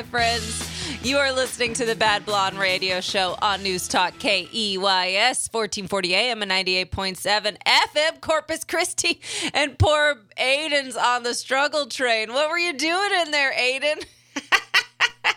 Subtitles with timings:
[0.00, 0.66] my friends.
[1.02, 6.40] You are listening to the Bad Blonde Radio Show on News Talk KEYS 1440 AM
[6.40, 9.20] and 98.7 FM Corpus Christi.
[9.52, 12.32] And poor Aiden's on the struggle train.
[12.32, 14.02] What were you doing in there, Aiden?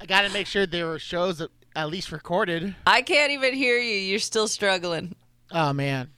[0.00, 2.76] I got to make sure there were shows at, at least recorded.
[2.86, 3.96] I can't even hear you.
[3.96, 5.16] You're still struggling.
[5.50, 6.10] Oh man.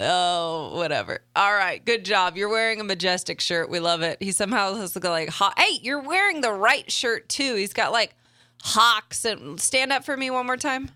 [0.00, 1.20] Oh, whatever.
[1.34, 2.36] All right, good job.
[2.36, 3.68] You're wearing a majestic shirt.
[3.68, 4.18] We love it.
[4.20, 7.56] He somehow has to go like, hey, you're wearing the right shirt too.
[7.56, 8.14] He's got like
[8.62, 10.90] hawks and stand up for me one more time.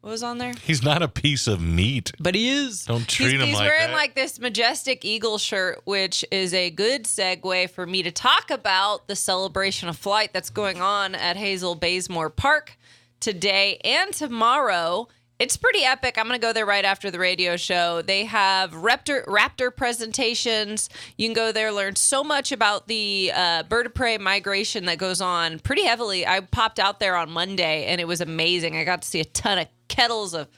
[0.00, 0.52] What was on there?
[0.62, 2.12] He's not a piece of meat.
[2.20, 2.84] But he is.
[2.84, 3.96] Don't treat he's, him he's like wearing that.
[3.96, 9.08] like this majestic eagle shirt, which is a good segue for me to talk about
[9.08, 12.78] the celebration of flight that's going on at Hazel Bazemore Park
[13.18, 15.08] today and tomorrow.
[15.38, 16.16] It's pretty epic.
[16.16, 18.00] I'm going to go there right after the radio show.
[18.00, 20.88] They have raptor raptor presentations.
[21.18, 24.96] You can go there learn so much about the uh, bird of prey migration that
[24.96, 26.26] goes on pretty heavily.
[26.26, 28.76] I popped out there on Monday and it was amazing.
[28.76, 30.48] I got to see a ton of kettles of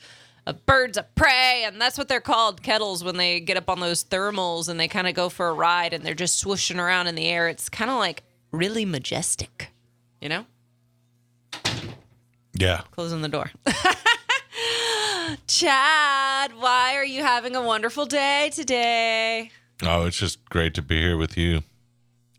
[0.47, 3.81] of birds of prey, and that's what they're called kettles when they get up on
[3.81, 7.06] those thermals and they kind of go for a ride and they're just swooshing around
[7.06, 7.48] in the air.
[7.48, 9.70] It's kind of like really majestic,
[10.22, 10.47] you know?
[12.55, 12.81] Yeah.
[12.92, 13.50] Closing the door.
[15.47, 19.51] Chad, why are you having a wonderful day today?
[19.83, 21.62] Oh, it's just great to be here with you.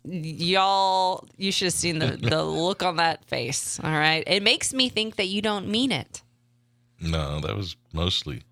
[0.04, 3.78] Y'all, you should have seen the, the look on that face.
[3.82, 4.24] All right.
[4.26, 6.22] It makes me think that you don't mean it.
[7.00, 8.42] No, that was mostly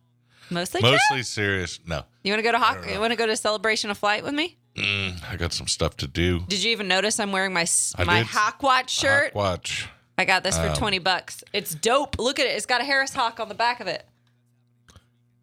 [0.50, 1.78] Mostly, mostly serious.
[1.86, 2.86] No, You want to go to Hawk?
[2.90, 4.56] You want to go to Celebration of Flight with me?
[4.78, 6.40] I got some stuff to do.
[6.48, 7.66] Did you even notice I'm wearing my
[7.96, 8.26] I my did.
[8.28, 9.32] Hawk Watch shirt?
[9.32, 9.88] Hawk Watch.
[10.16, 11.44] I got this Um, for 20 bucks.
[11.52, 12.18] It's dope.
[12.18, 12.50] Look at it.
[12.50, 14.06] It's got a Harris Hawk on the back of it.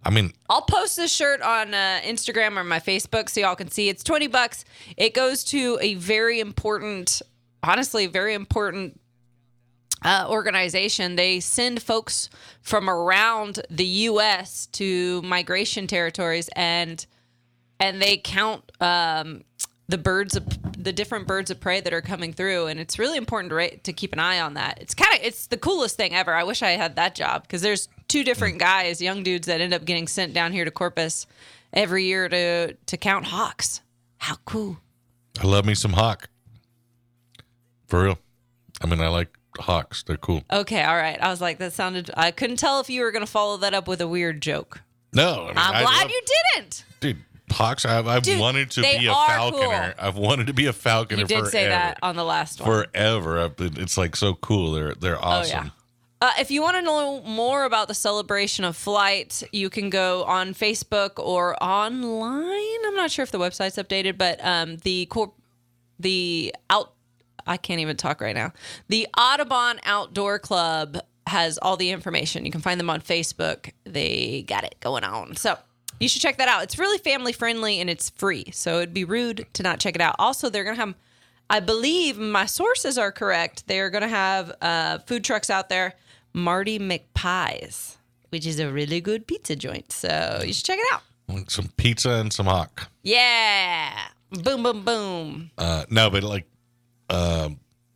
[0.06, 3.72] I mean, I'll post this shirt on uh, Instagram or my Facebook so y'all can
[3.72, 3.90] see.
[3.90, 4.64] It's 20 bucks.
[4.98, 7.24] It goes to a very important,
[7.64, 9.02] honestly, very important
[10.04, 11.16] uh, organization.
[11.16, 12.30] They send folks
[12.62, 14.68] from around the U.S.
[14.74, 17.06] to migration territories and
[17.78, 19.44] and they count um,
[19.90, 20.48] the birds of
[20.86, 23.68] the different birds of prey that are coming through and it's really important to, ra-
[23.84, 26.44] to keep an eye on that it's kind of it's the coolest thing ever i
[26.44, 29.84] wish i had that job because there's two different guys young dudes that end up
[29.84, 31.28] getting sent down here to corpus
[31.74, 33.82] every year to to count hawks
[34.20, 34.78] how cool
[35.38, 36.30] I love me some hawk.
[37.88, 38.18] For real.
[38.82, 40.02] I mean, I like hawks.
[40.04, 40.44] They're cool.
[40.52, 43.26] okay all right i was like that sounded i couldn't tell if you were going
[43.26, 44.82] to follow that up with a weird joke
[45.14, 46.22] No, I mean, I glad love- you
[46.56, 47.18] didn't dude.
[47.52, 47.86] Hawks.
[47.86, 49.94] I've, I've Dude, wanted to be a falconer.
[49.98, 50.08] cool.
[50.08, 51.22] I've wanted to be a falconer.
[51.22, 51.50] you did forever.
[51.52, 53.52] say that on the last one forever.
[53.60, 54.72] It's like so cool.
[54.72, 55.72] They're they're awesome.
[56.22, 60.24] Uh, if you want to know more about the celebration of flight, you can go
[60.24, 62.86] on Facebook or online.
[62.88, 65.34] I'm not sure if the website's updated, but um, the corp,
[66.00, 66.94] the out.
[67.46, 68.54] I can't even talk right now.
[68.88, 70.98] The Audubon Outdoor Club
[71.28, 72.44] has all the information.
[72.46, 73.72] You can find them on Facebook.
[73.84, 75.36] They got it going on.
[75.36, 75.58] So
[76.00, 76.64] you should check that out.
[76.64, 78.46] It's really family friendly and it's free.
[78.52, 80.16] So it'd be rude to not check it out.
[80.20, 80.96] Also, they're going to have,
[81.50, 83.68] I believe my sources are correct.
[83.68, 85.94] They're going to have uh, food trucks out there,
[86.34, 87.96] Marty McPies,
[88.30, 89.92] which is a really good pizza joint.
[89.92, 91.02] So you should check it out.
[91.28, 92.90] Like Some pizza and some hawk.
[93.04, 93.98] Yeah.
[94.32, 95.52] Boom, boom, boom.
[95.58, 96.46] Uh, no, but like
[97.10, 97.50] uh,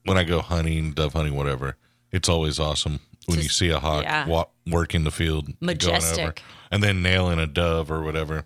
[0.05, 1.75] when I go hunting, dove hunting, whatever,
[2.11, 4.27] it's always awesome when you see a hawk yeah.
[4.27, 6.19] wa- work in the field, Majestic.
[6.19, 6.33] over,
[6.71, 8.45] and then nailing a dove or whatever.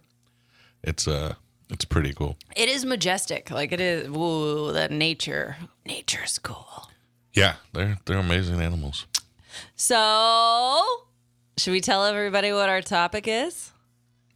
[0.83, 1.35] It's uh,
[1.69, 2.37] it's pretty cool.
[2.55, 3.49] It is majestic.
[3.49, 4.09] Like it is.
[4.09, 5.57] Woo, that nature.
[5.85, 6.89] Nature's cool.
[7.33, 9.07] Yeah, they're they're amazing animals.
[9.75, 10.83] So,
[11.57, 13.71] should we tell everybody what our topic is?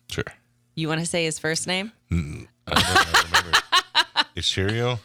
[0.09, 0.23] Sure.
[0.75, 1.91] You want to say his first name?
[2.11, 3.57] I don't I remember.
[4.35, 4.99] Is Cheerio?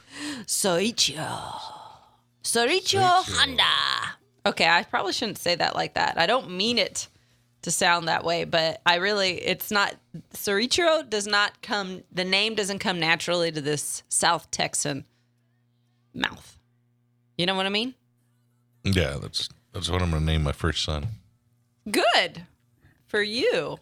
[0.45, 1.61] Soichio.
[2.45, 3.63] Soichio Honda.
[4.45, 6.19] Okay, I probably shouldn't say that like that.
[6.19, 7.09] I don't mean it
[7.63, 9.95] to sound that way, but I really, it's not,
[10.35, 15.05] Soichiro does not come, the name doesn't come naturally to this South Texan
[16.13, 16.59] mouth.
[17.39, 17.95] You know what I mean?
[18.85, 21.07] Yeah, that's that's what I'm gonna name my first son.
[21.91, 22.43] Good
[23.07, 23.79] for you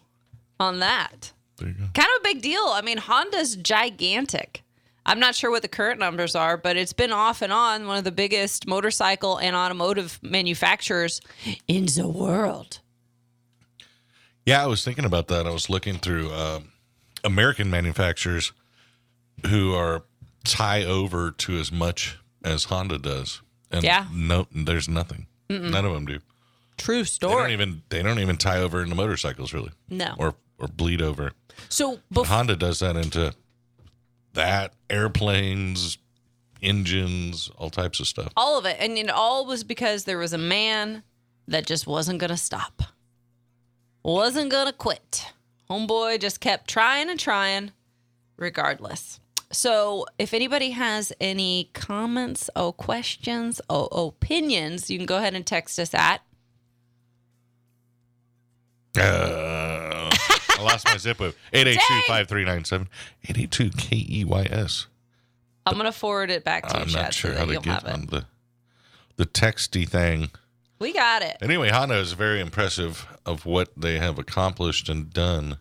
[0.59, 1.33] on that.
[1.57, 1.85] There you go.
[1.95, 2.67] kind of a big deal.
[2.67, 4.63] I mean, Honda's gigantic.
[5.07, 7.97] I'm not sure what the current numbers are, but it's been off and on one
[7.97, 11.21] of the biggest motorcycle and automotive manufacturers
[11.67, 12.81] in the world.
[14.47, 15.47] Yeah, I was thinking about that.
[15.47, 16.61] I was looking through uh,
[17.25, 18.53] American manufacturers
[19.49, 20.05] who are
[20.45, 24.07] tie over to as much as Honda does, and Yeah.
[24.13, 25.27] no, there's nothing.
[25.49, 26.21] None of them do.
[26.79, 27.35] True story.
[27.35, 30.15] They don't even they don't even tie over into motorcycles really, No.
[30.17, 31.33] or or bleed over.
[31.69, 33.35] So before Honda does that into
[34.35, 35.99] that airplanes,
[36.63, 38.33] engines, all types of stuff.
[38.37, 38.77] all of it.
[38.79, 41.03] And it all was because there was a man
[41.49, 42.83] that just wasn't going to stop,
[44.03, 45.33] wasn't going to quit.
[45.69, 47.73] Homeboy just kept trying and trying,
[48.37, 49.21] regardless.
[49.53, 55.45] So, if anybody has any comments or questions or opinions, you can go ahead and
[55.45, 56.23] text us at.
[58.97, 59.80] Uh,
[60.61, 61.35] I lost my zip code.
[61.53, 62.87] 882-5397.
[63.29, 64.87] 882 K-E-Y-S.
[65.67, 67.53] I'm going to forward it back to you, I'm Chad, not sure so how to
[67.53, 68.11] you'll get have on it.
[68.11, 68.25] the
[69.17, 70.31] the texty thing.
[70.79, 71.37] We got it.
[71.43, 75.59] Anyway, Honda is very impressive of what they have accomplished and done,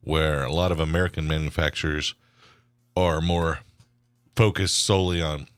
[0.00, 2.14] where a lot of American manufacturers
[2.96, 3.58] are more
[4.34, 5.48] focused solely on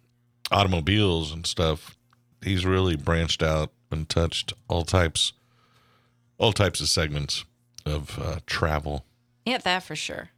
[0.51, 1.97] automobiles and stuff.
[2.43, 5.33] He's really branched out and touched all types,
[6.39, 7.45] all types of segments
[7.87, 9.05] of uh, travel.
[9.45, 10.31] Yeah, that for sure.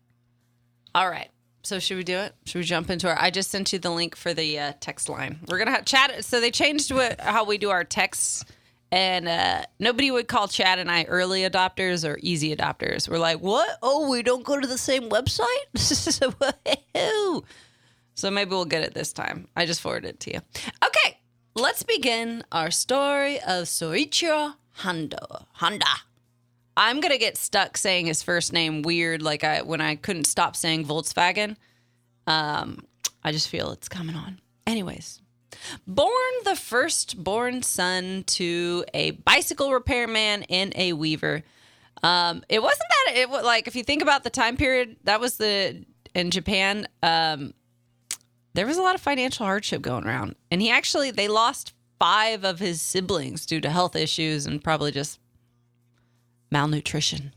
[0.95, 1.31] All right.
[1.65, 2.35] So should we do it?
[2.45, 3.17] Should we jump into our?
[3.19, 5.39] I just sent you the link for the uh, text line.
[5.49, 6.25] We're gonna have chat.
[6.25, 8.45] So they changed what, how we do our texts,
[8.91, 13.09] and uh, nobody would call Chad and I early adopters or easy adopters.
[13.09, 13.79] We're like, what?
[13.81, 15.47] Oh, we don't go to the same website.
[18.15, 19.49] So maybe we'll get it this time.
[19.57, 20.41] I just forwarded it to you.
[20.85, 21.19] Okay,
[21.55, 25.47] let's begin our story of Soichiro Honda.
[25.55, 25.87] Honda.
[26.77, 30.57] I'm gonna get stuck saying his first name weird, like I when I couldn't stop
[30.57, 31.57] saying Volkswagen.
[32.27, 32.85] Um,
[33.23, 34.41] I just feel it's coming on.
[34.67, 35.21] Anyways,
[35.87, 41.43] born the first-born son to a bicycle repairman and a weaver.
[42.03, 45.21] Um, it wasn't that it was like if you think about the time period that
[45.21, 45.85] was the
[46.15, 46.87] in Japan.
[47.03, 47.55] Um,
[48.55, 52.45] there was a lot of financial hardship going around, and he actually they lost five
[52.45, 55.21] of his siblings due to health issues and probably just
[56.53, 57.33] malnutrition.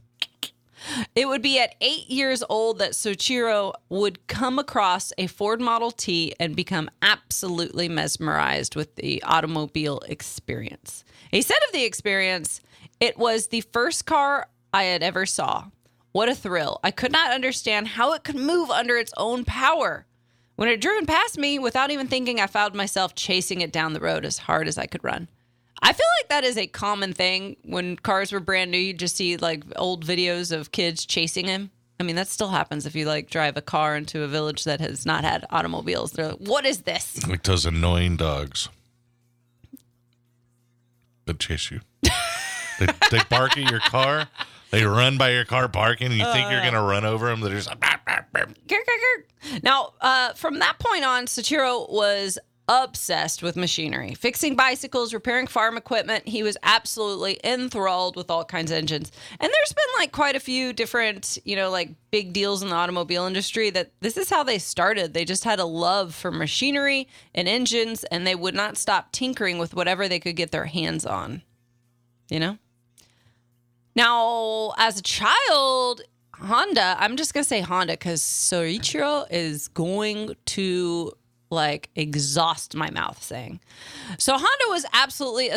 [1.15, 5.89] It would be at eight years old that Soichiro would come across a Ford Model
[5.89, 11.03] T and become absolutely mesmerized with the automobile experience.
[11.31, 12.61] He said of the experience,
[12.99, 15.65] it was the first car I had ever saw.
[16.11, 16.79] What a thrill.
[16.83, 20.05] I could not understand how it could move under its own power.
[20.55, 23.99] When it driven past me, without even thinking, I found myself chasing it down the
[23.99, 25.27] road as hard as I could run.
[25.81, 28.77] I feel like that is a common thing when cars were brand new.
[28.77, 31.71] You just see like old videos of kids chasing him.
[31.99, 34.81] I mean, that still happens if you like drive a car into a village that
[34.81, 36.11] has not had automobiles.
[36.11, 37.25] They're like, what is this?
[37.27, 38.69] Like those annoying dogs
[41.25, 41.81] that chase you.
[42.79, 44.27] they, they bark at your car.
[44.71, 47.39] They run by your car barking, and you think you're gonna run over them.
[47.39, 47.81] They're just like.
[49.63, 55.77] Now, uh, from that point on, Sachiro was obsessed with machinery, fixing bicycles, repairing farm
[55.77, 56.27] equipment.
[56.27, 59.11] He was absolutely enthralled with all kinds of engines.
[59.39, 62.75] And there's been like quite a few different, you know, like big deals in the
[62.75, 65.13] automobile industry that this is how they started.
[65.13, 69.57] They just had a love for machinery and engines, and they would not stop tinkering
[69.57, 71.43] with whatever they could get their hands on.
[72.29, 72.57] You know?
[73.95, 76.01] Now, as a child,
[76.33, 81.13] Honda, I'm just gonna say Honda because Soichiro is going to
[81.49, 83.59] like exhaust my mouth saying.
[84.17, 85.49] So Honda was absolutely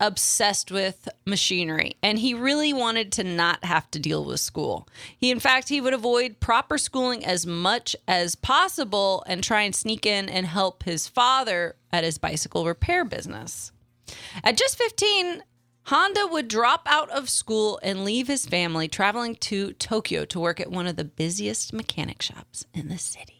[0.00, 4.88] obsessed with machinery and he really wanted to not have to deal with school.
[5.16, 9.74] He in fact he would avoid proper schooling as much as possible and try and
[9.74, 13.72] sneak in and help his father at his bicycle repair business.
[14.42, 15.42] At just 15,
[15.88, 20.60] Honda would drop out of school and leave his family traveling to Tokyo to work
[20.60, 23.37] at one of the busiest mechanic shops in the city.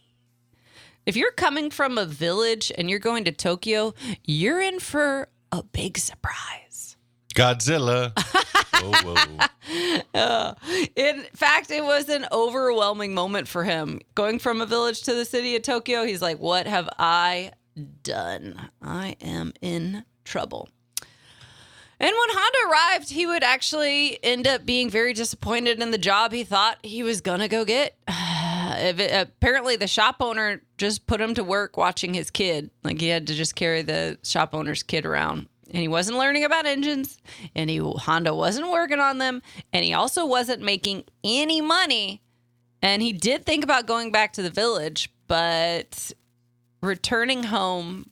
[1.08, 5.62] If you're coming from a village and you're going to Tokyo, you're in for a
[5.62, 6.98] big surprise.
[7.34, 8.12] Godzilla.
[8.82, 9.46] whoa, whoa.
[10.12, 10.54] Uh,
[10.96, 14.02] in fact, it was an overwhelming moment for him.
[14.14, 17.52] Going from a village to the city of Tokyo, he's like, What have I
[18.02, 18.68] done?
[18.82, 20.68] I am in trouble.
[22.00, 26.32] And when Honda arrived, he would actually end up being very disappointed in the job
[26.32, 27.96] he thought he was going to go get.
[28.76, 32.70] It- apparently, the shop owner just put him to work watching his kid.
[32.84, 35.48] Like he had to just carry the shop owner's kid around.
[35.70, 37.18] And he wasn't learning about engines,
[37.54, 42.22] and he Honda wasn't working on them, and he also wasn't making any money.
[42.80, 46.12] And he did think about going back to the village, but
[46.80, 48.08] returning home,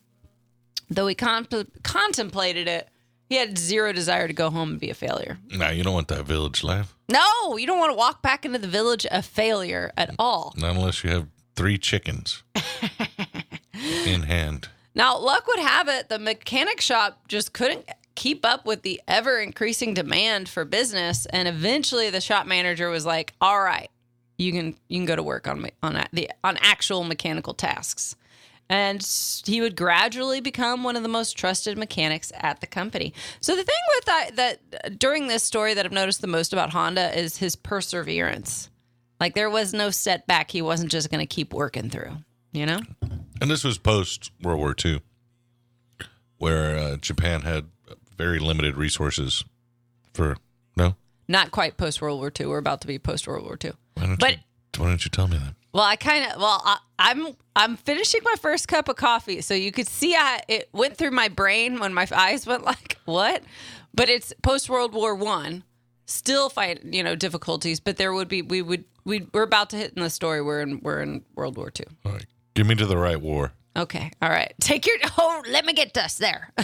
[0.91, 1.47] though he con-
[1.83, 2.89] contemplated it,
[3.29, 5.39] he had zero desire to go home and be a failure.
[5.51, 6.96] Nah, you don't want that village life.
[7.09, 10.53] No, you don't want to walk back into the village a failure at all.
[10.57, 12.43] Not unless you have three chickens
[14.07, 14.69] in hand.
[14.95, 19.39] Now, luck would have it, the mechanic shop just couldn't keep up with the ever
[19.39, 23.91] increasing demand for business, and eventually the shop manager was like, "All right,
[24.39, 28.17] you can you can go to work on me- on the on actual mechanical tasks."
[28.69, 29.01] And
[29.45, 33.15] he would gradually become one of the most trusted mechanics at the company.
[33.41, 36.71] So the thing with that, that during this story that I've noticed the most about
[36.71, 38.69] Honda is his perseverance.
[39.21, 42.17] Like there was no setback he wasn't just going to keep working through,
[42.53, 42.81] you know?
[43.41, 45.01] And this was post World War II,
[46.39, 47.67] where uh, Japan had
[48.17, 49.45] very limited resources
[50.13, 50.37] for.
[50.77, 50.97] No?
[51.29, 52.47] Not quite post World War II.
[52.47, 53.73] We're about to be post World War II.
[53.95, 54.39] Why don't, But- you,
[54.79, 55.55] why don't you tell me that?
[55.77, 59.53] Well, I kind of well, I, I'm I'm finishing my first cup of coffee, so
[59.53, 63.43] you could see I, it went through my brain when my eyes went like what,
[63.93, 65.65] but it's post World War One,
[66.07, 69.77] still fight you know difficulties, but there would be we would we we're about to
[69.77, 71.85] hit in the story we're in we're in World War Two.
[72.07, 72.25] All right.
[72.55, 73.53] Give me to the right war.
[73.77, 74.11] Okay.
[74.23, 74.55] All right.
[74.63, 76.55] Take your oh, let me get us there.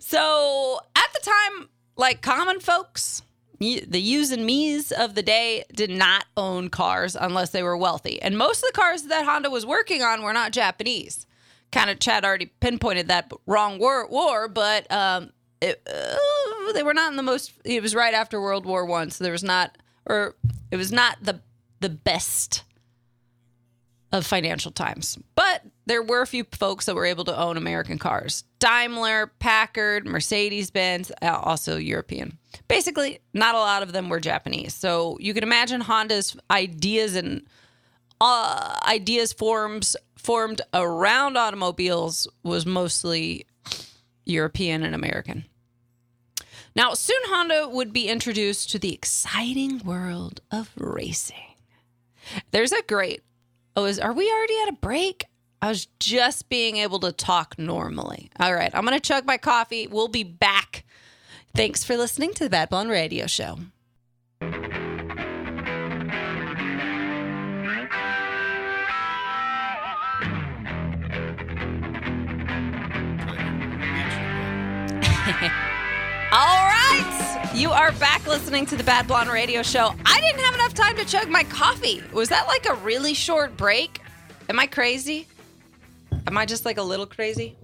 [0.00, 3.22] so at the time, like common folks,
[3.58, 8.20] the yous and me's of the day did not own cars unless they were wealthy.
[8.20, 11.26] And most of the cars that Honda was working on were not Japanese.
[11.72, 15.30] Kind of Chad already pinpointed that wrong war, war but um,
[15.60, 17.52] it, uh, they were not in the most.
[17.64, 20.36] It was right after World War One, so there was not, or
[20.70, 21.40] it was not the
[21.80, 22.62] the best
[24.14, 25.18] of financial times.
[25.34, 30.06] But there were a few folks that were able to own American cars Daimler, Packard,
[30.06, 32.38] Mercedes Benz, also European.
[32.68, 34.72] Basically, not a lot of them were Japanese.
[34.72, 37.42] So you can imagine Honda's ideas and
[38.20, 43.46] uh, ideas forms formed around automobiles was mostly
[44.24, 45.44] European and American.
[46.76, 51.56] Now, soon Honda would be introduced to the exciting world of racing.
[52.52, 53.22] There's a great
[53.76, 55.26] Oh, is are we already at a break?
[55.60, 58.30] I was just being able to talk normally.
[58.38, 59.86] All right, I'm gonna chug my coffee.
[59.88, 60.84] We'll be back.
[61.56, 63.58] Thanks for listening to the Bad Blonde Radio Show.
[76.32, 76.63] All
[77.54, 79.94] you are back listening to the Bad Blonde Radio Show.
[80.04, 82.02] I didn't have enough time to chug my coffee.
[82.12, 84.00] Was that like a really short break?
[84.48, 85.28] Am I crazy?
[86.26, 87.56] Am I just like a little crazy?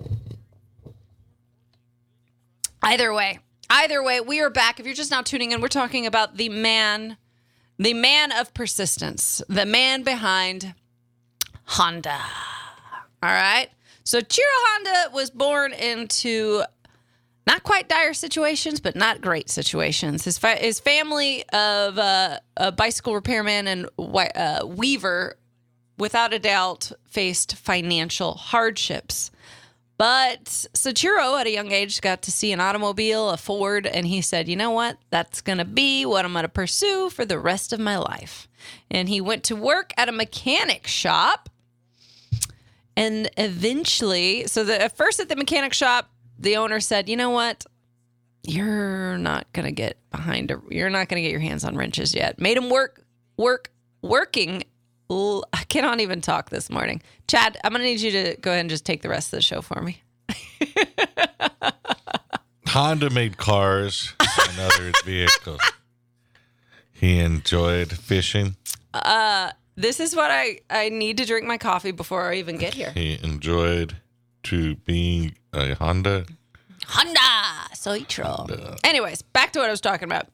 [2.84, 4.78] Either way, either way, we are back.
[4.78, 7.16] If you're just now tuning in, we're talking about the man,
[7.76, 10.72] the man of persistence, the man behind
[11.64, 12.18] Honda.
[13.24, 13.68] All right.
[14.04, 16.62] So Chiro Honda was born into
[17.46, 20.24] not quite dire situations, but not great situations.
[20.24, 25.36] His fa- his family of uh, a bicycle repairman and uh, weaver,
[25.98, 29.30] without a doubt, faced financial hardships.
[29.96, 34.20] But Sachiro, at a young age, got to see an automobile, a Ford, and he
[34.20, 34.98] said, "You know what?
[35.10, 38.48] That's going to be what I'm going to pursue for the rest of my life."
[38.90, 41.48] And he went to work at a mechanic shop
[43.00, 46.09] and eventually, so the, at first at the mechanic shop,
[46.40, 47.64] the owner said, "You know what?
[48.42, 50.50] You're not gonna get behind.
[50.50, 53.04] A, you're not gonna get your hands on wrenches yet." Made him work,
[53.36, 53.70] work,
[54.02, 54.64] working.
[55.10, 57.02] l- I cannot even talk this morning.
[57.28, 59.42] Chad, I'm gonna need you to go ahead and just take the rest of the
[59.42, 60.02] show for me.
[62.68, 65.60] Honda made cars and other vehicles.
[66.92, 68.56] He enjoyed fishing.
[68.94, 72.74] Uh, this is what I I need to drink my coffee before I even get
[72.74, 72.92] here.
[72.92, 73.96] He enjoyed
[74.44, 76.26] to being a Honda.
[76.86, 78.76] Honda Soitro.
[78.84, 80.28] Anyways, back to what I was talking about.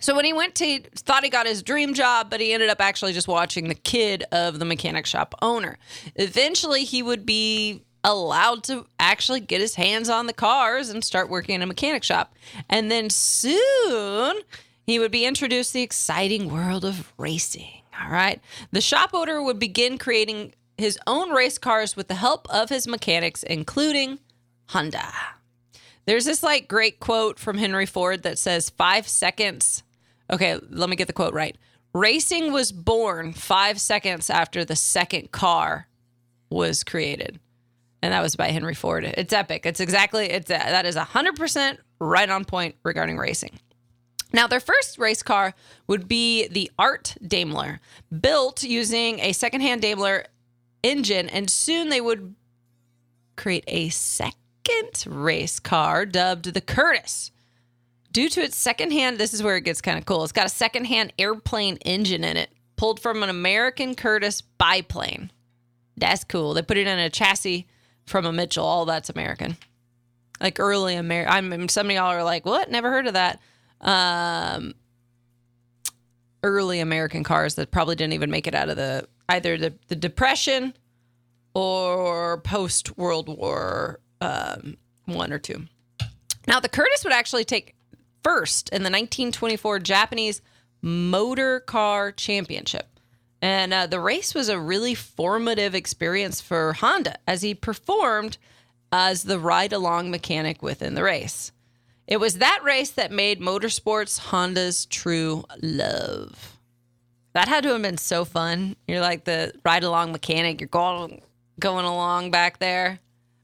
[0.00, 2.80] So when he went to thought he got his dream job, but he ended up
[2.80, 5.78] actually just watching the kid of the mechanic shop owner.
[6.14, 11.28] Eventually he would be allowed to actually get his hands on the cars and start
[11.28, 12.34] working in a mechanic shop.
[12.68, 14.40] And then soon
[14.86, 17.82] he would be introduced to the exciting world of racing.
[18.00, 18.40] All right.
[18.70, 22.86] The shop owner would begin creating his own race cars with the help of his
[22.86, 24.20] mechanics, including
[24.68, 25.12] Honda.
[26.06, 29.82] There's this like great quote from Henry Ford that says five seconds.
[30.30, 31.56] Okay, let me get the quote right.
[31.92, 35.88] Racing was born five seconds after the second car
[36.48, 37.40] was created.
[38.00, 39.04] And that was by Henry Ford.
[39.04, 39.66] It's epic.
[39.66, 43.58] It's exactly, it's that is 100% right on point regarding racing.
[44.32, 45.54] Now, their first race car
[45.86, 47.80] would be the Art Daimler,
[48.20, 50.26] built using a secondhand Daimler
[50.82, 52.34] engine, and soon they would
[53.36, 57.30] create a second race car dubbed the Curtiss.
[58.10, 60.24] Due to its secondhand, this is where it gets kind of cool.
[60.24, 65.30] It's got a secondhand airplane engine in it, pulled from an American Curtiss biplane.
[65.96, 66.54] That's cool.
[66.54, 67.66] They put it in a chassis
[68.06, 68.64] from a Mitchell.
[68.64, 69.56] All that's American.
[70.40, 71.52] Like early American.
[71.52, 72.70] I'm some of y'all are like, what?
[72.70, 73.40] Never heard of that.
[73.80, 74.74] Um,
[76.42, 79.96] early American cars that probably didn't even make it out of the either the, the
[79.96, 80.74] depression
[81.54, 85.66] or post World War um, One or two.
[86.46, 87.74] Now, the Curtiss would actually take
[88.22, 90.40] first in the 1924 Japanese
[90.80, 92.86] Motor Car Championship.
[93.40, 98.38] And uh, the race was a really formative experience for Honda as he performed
[98.90, 101.52] as the ride along mechanic within the race.
[102.06, 106.57] It was that race that made motorsports Honda's true love.
[107.38, 108.74] That had to have been so fun.
[108.88, 111.22] You're like the ride along mechanic, you're going
[111.60, 112.98] going along back there.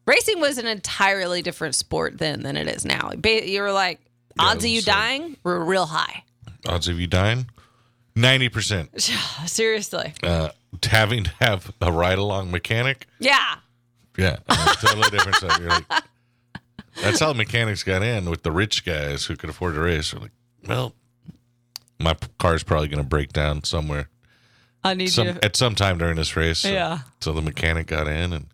[0.04, 3.12] Racing was an entirely different sport then than it is now.
[3.24, 4.00] You were like,
[4.36, 6.24] Yeah, odds of you uh, dying were real high.
[6.66, 7.46] Odds of you dying?
[8.16, 9.00] 90%.
[9.48, 10.12] Seriously.
[10.24, 10.48] Uh,
[10.82, 13.06] having to have a ride along mechanic?
[13.20, 13.54] Yeah.
[14.18, 14.38] Yeah.
[14.80, 15.60] Totally different stuff.
[15.60, 15.86] You're like,
[17.00, 20.10] that's how mechanics got in with the rich guys who could afford to race.
[20.10, 20.32] They're like,
[20.66, 20.94] well,
[21.98, 24.08] my p- car's probably going to break down somewhere
[24.82, 25.44] I need some, you to.
[25.44, 26.58] at some time during this race.
[26.60, 26.98] So, Yeah.
[27.20, 28.46] So the mechanic got in and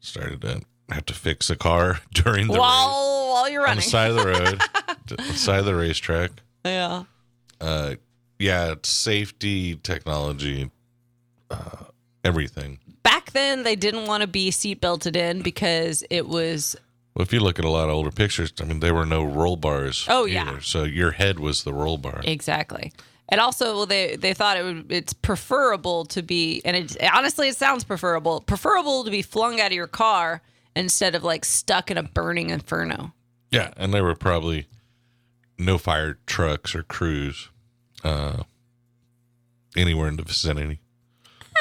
[0.00, 2.60] started to have to fix the car during the race.
[2.60, 3.84] While, while you're on running.
[3.84, 4.60] the side of the road,
[5.06, 6.30] the side of the racetrack.
[6.64, 7.04] yeah.
[7.60, 7.94] Uh,
[8.38, 10.70] yeah, it's safety, technology,
[11.50, 11.84] uh,
[12.24, 12.78] everything.
[13.04, 16.74] Back then, they didn't want to be seat belted in because it was
[17.14, 19.22] Well, if you look at a lot of older pictures, I mean, there were no
[19.22, 20.04] roll bars.
[20.08, 20.48] Oh, yeah.
[20.50, 22.20] either, so your head was the roll bar.
[22.24, 22.92] Exactly.
[23.28, 24.92] And also, well, they they thought it would.
[24.92, 28.42] It's preferable to be, and it honestly, it sounds preferable.
[28.42, 30.42] Preferable to be flung out of your car
[30.76, 33.14] instead of like stuck in a burning inferno.
[33.50, 34.66] Yeah, and there were probably
[35.56, 37.48] no fire trucks or crews
[38.02, 38.42] uh,
[39.76, 40.80] anywhere in the vicinity.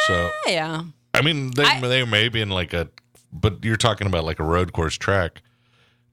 [0.07, 0.83] So, Yeah,
[1.13, 2.89] I mean, they I- they may be in like a,
[3.33, 5.41] but you're talking about like a road course track.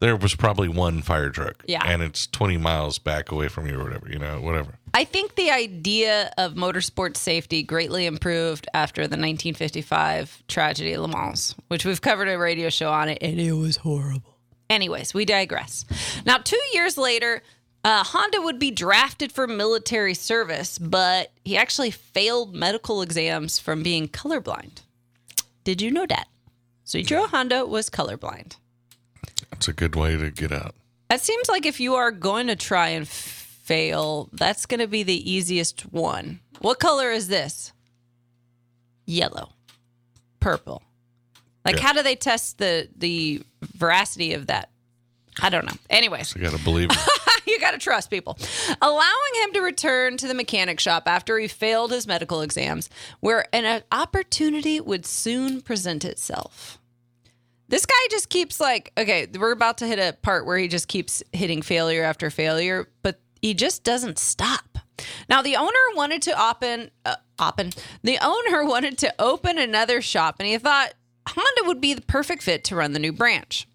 [0.01, 1.63] There was probably one fire truck.
[1.69, 1.83] Yeah.
[1.85, 4.09] and it's 20 miles back away from you or whatever.
[4.09, 4.79] You know, whatever.
[4.95, 11.09] I think the idea of motorsport safety greatly improved after the 1955 tragedy at Le
[11.09, 14.39] Mans, which we've covered a radio show on it, and it was horrible.
[14.71, 15.85] Anyways, we digress.
[16.25, 17.43] Now, two years later,
[17.85, 23.83] uh, Honda would be drafted for military service, but he actually failed medical exams from
[23.83, 24.83] being colorblind.
[25.65, 26.27] Did you know that?
[26.91, 28.57] Soichiro Honda was colorblind.
[29.51, 30.75] That's a good way to get out.
[31.09, 35.03] That seems like if you are going to try and fail, that's going to be
[35.03, 36.41] the easiest one.
[36.61, 37.73] What color is this?
[39.07, 39.51] Yellow,
[40.41, 40.83] purple.
[41.65, 41.83] Like, Yeah.
[41.83, 44.71] how do they test the the veracity of that?
[45.41, 45.77] I don't know.
[45.89, 46.91] Anyways, You got to believe.
[46.91, 46.99] it.
[47.47, 48.37] you got to trust people.
[48.83, 53.45] Allowing him to return to the mechanic shop after he failed his medical exams, where
[53.55, 56.79] an opportunity would soon present itself.
[57.71, 60.89] This guy just keeps like, okay, we're about to hit a part where he just
[60.89, 64.79] keeps hitting failure after failure, but he just doesn't stop.
[65.29, 67.71] Now, the owner wanted to open, uh, open,
[68.03, 70.95] the owner wanted to open another shop, and he thought
[71.29, 73.69] Honda would be the perfect fit to run the new branch.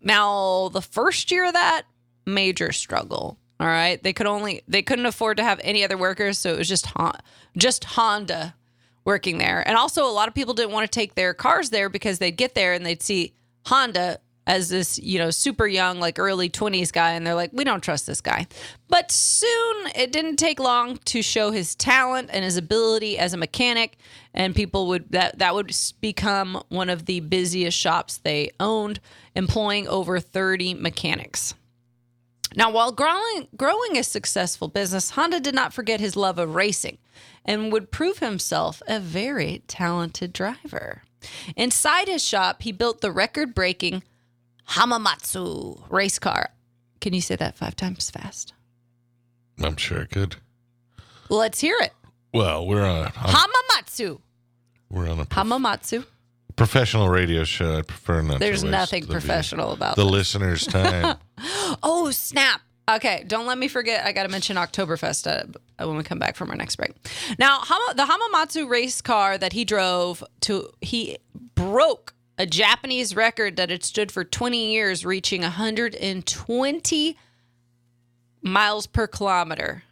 [0.00, 1.82] Now, the first year of that,
[2.24, 3.38] major struggle.
[3.60, 6.58] All right, they could only they couldn't afford to have any other workers, so it
[6.58, 6.88] was just
[7.56, 8.54] just Honda
[9.04, 9.66] working there.
[9.66, 12.36] And also, a lot of people didn't want to take their cars there because they'd
[12.36, 13.34] get there and they'd see
[13.66, 17.12] Honda as this, you know, super young, like early 20s guy.
[17.12, 18.46] And they're like, we don't trust this guy.
[18.88, 23.38] But soon it didn't take long to show his talent and his ability as a
[23.38, 23.96] mechanic.
[24.34, 29.00] And people would, that, that would become one of the busiest shops they owned,
[29.34, 31.54] employing over 30 mechanics.
[32.56, 36.98] Now, while growing, growing a successful business, Honda did not forget his love of racing
[37.44, 41.02] and would prove himself a very talented driver.
[41.56, 44.02] Inside his shop, he built the record breaking
[44.70, 46.50] Hamamatsu race car.
[47.00, 48.52] Can you say that five times fast?
[49.62, 50.36] I'm sure I could.
[51.28, 51.92] Let's hear it.
[52.32, 54.20] Well, we're on a Hamamatsu.
[54.90, 56.04] we're on a prof- Hamamatsu.
[56.56, 57.78] professional radio show.
[57.78, 58.34] I prefer not.
[58.34, 61.18] to There's waste nothing the- professional about The listeners' time.
[61.82, 62.60] Oh, snap.
[62.88, 64.04] Okay, don't let me forget.
[64.04, 66.92] I got to mention Oktoberfest uh, when we come back from our next break.
[67.38, 71.16] Now, Hama, the Hamamatsu race car that he drove to, he
[71.54, 77.16] broke a Japanese record that had stood for 20 years, reaching 120
[78.42, 79.82] miles per kilometer.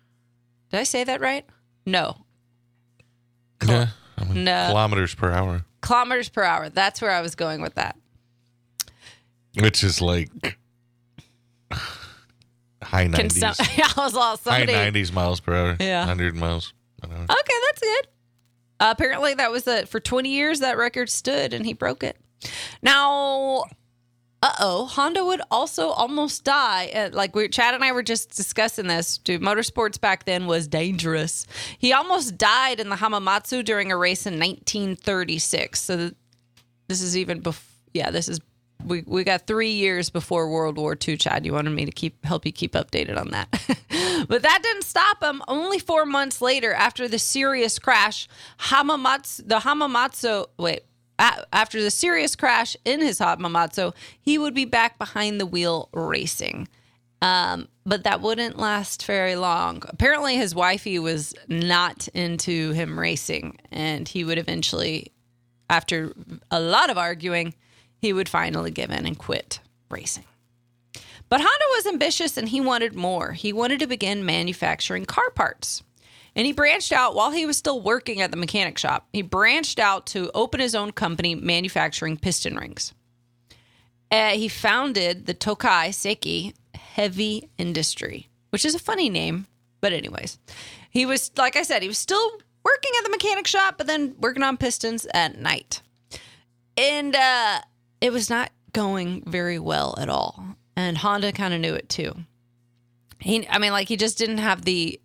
[0.71, 1.47] Did I say that right?
[1.87, 2.19] No,
[3.67, 4.67] yeah, I mean, No.
[4.69, 6.69] kilometers per hour, kilometers per hour.
[6.69, 7.97] That's where I was going with that.
[9.59, 10.31] which is like
[12.83, 14.73] high nineties, I was all high somebody.
[14.73, 15.77] nineties miles per hour.
[15.81, 16.05] Yeah.
[16.05, 17.23] hundred miles an hour.
[17.23, 18.07] Okay, that's good.
[18.81, 22.17] Uh, apparently, that was the for 20 years that record stood, and he broke it.
[22.83, 23.65] Now,
[24.43, 26.91] uh oh, Honda would also almost die.
[26.95, 29.19] Uh, like we, Chad and I were just discussing this.
[29.19, 31.47] Dude, motorsports back then was dangerous.
[31.79, 35.81] He almost died in the Hamamatsu during a race in 1936.
[35.81, 35.97] So.
[35.97, 36.15] The,
[36.89, 37.69] this is even before.
[37.95, 38.39] Yeah, this is
[38.85, 41.17] we we got three years before World War II.
[41.17, 43.49] Chad, you wanted me to keep help you keep updated on that,
[44.29, 45.43] but that didn't stop him.
[45.49, 50.85] Only four months later, after the serious crash, Hamamatsu the Hamamatsu wait.
[51.19, 56.67] After the serious crash in his Hamamatsu, he would be back behind the wheel racing.
[57.21, 59.85] Um, but that wouldn't last very long.
[59.89, 65.13] Apparently, his wifey was not into him racing, and he would eventually,
[65.71, 66.13] after
[66.51, 67.55] a lot of arguing,
[68.03, 70.25] he would finally give in and quit racing.
[71.29, 73.33] But Honda was ambitious and he wanted more.
[73.33, 75.83] He wanted to begin manufacturing car parts.
[76.35, 79.07] And he branched out while he was still working at the mechanic shop.
[79.13, 82.93] He branched out to open his own company manufacturing piston rings.
[84.11, 89.47] Uh, he founded the Tokai Seiki Heavy Industry, which is a funny name,
[89.81, 90.39] but anyways,
[90.91, 92.31] he was like I said, he was still
[92.65, 95.81] working at the mechanic shop, but then working on pistons at night,
[96.77, 97.61] and uh,
[98.03, 100.45] it was not going very well at all.
[100.77, 102.13] And Honda kind of knew it too.
[103.21, 105.01] He, I mean, like he just didn't have the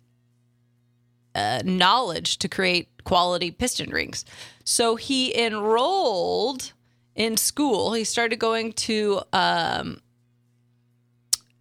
[1.34, 4.24] uh, knowledge to create quality piston rings,
[4.64, 6.72] so he enrolled
[7.14, 7.92] in school.
[7.92, 10.00] He started going to um,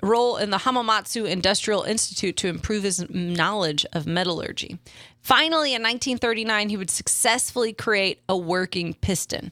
[0.02, 4.80] in the Hamamatsu Industrial Institute to improve his knowledge of metallurgy.
[5.22, 9.52] Finally, in 1939, he would successfully create a working piston.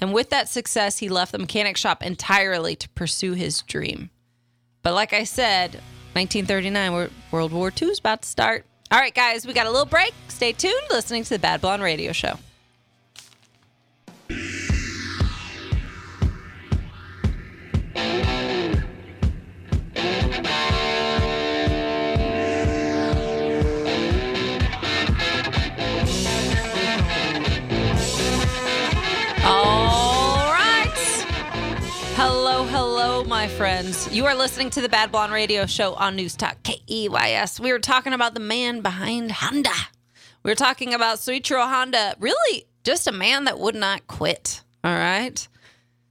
[0.00, 4.10] And with that success, he left the mechanic shop entirely to pursue his dream.
[4.82, 5.74] But like I said,
[6.14, 8.64] 1939, World War II is about to start.
[8.90, 10.14] All right, guys, we got a little break.
[10.28, 12.38] Stay tuned, listening to the Bad Blonde Radio Show.
[33.26, 34.12] My friends.
[34.12, 37.60] You are listening to the Bad Blonde Radio Show on News Talk KEYS.
[37.60, 39.74] We were talking about the man behind Honda.
[40.42, 44.62] We were talking about Suichiro Honda, really just a man that would not quit.
[44.82, 45.46] All right.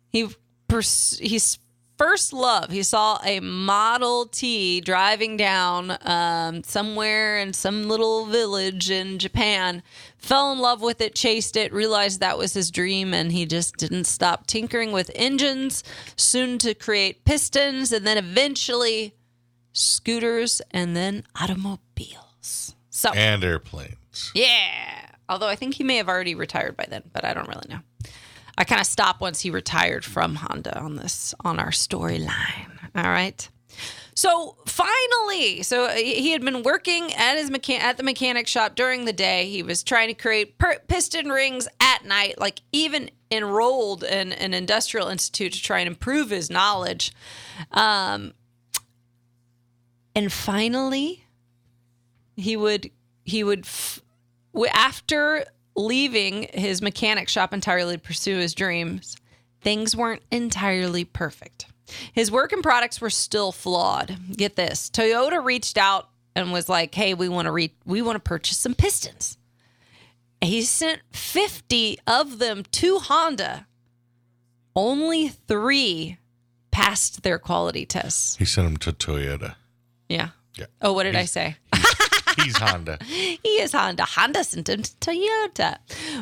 [0.09, 0.29] He
[0.67, 1.57] pers- he's
[1.99, 2.71] first love.
[2.71, 9.83] He saw a Model T driving down um, somewhere in some little village in Japan.
[10.17, 13.75] Fell in love with it, chased it, realized that was his dream, and he just
[13.75, 15.83] didn't stop tinkering with engines.
[16.15, 19.13] Soon to create pistons, and then eventually
[19.73, 22.75] scooters, and then automobiles.
[22.89, 24.31] So and airplanes.
[24.33, 25.05] yeah.
[25.27, 27.81] Although I think he may have already retired by then, but I don't really know.
[28.59, 32.67] I kind of stopped once he retired from Honda on this on our storyline.
[32.93, 33.49] All right.
[34.13, 39.05] So finally, so he had been working at his mechan- at the mechanic shop during
[39.05, 39.49] the day.
[39.49, 44.53] He was trying to create per- piston rings at night, like even enrolled in an
[44.53, 47.13] industrial institute to try and improve his knowledge.
[47.71, 48.33] Um,
[50.13, 51.23] and finally,
[52.35, 52.91] he would
[53.23, 54.01] he would f-
[54.73, 55.45] after
[55.79, 59.15] leaving his mechanic shop entirely to pursue his dreams
[59.61, 61.65] things weren't entirely perfect.
[62.13, 64.17] His work and products were still flawed.
[64.35, 68.15] Get this toyota reached out and was like hey we want to re- we want
[68.15, 69.37] to purchase some pistons.
[70.41, 73.67] He sent 50 of them to honda.
[74.75, 76.17] Only three
[76.71, 78.37] passed their quality tests.
[78.37, 79.55] He sent them to Toyota.
[80.07, 80.29] yeah.
[80.57, 80.65] Yeah.
[80.81, 81.55] oh what did i say
[82.43, 82.97] He's Honda.
[83.05, 84.05] he is Honda.
[84.05, 85.77] Honda sent him to Toyota.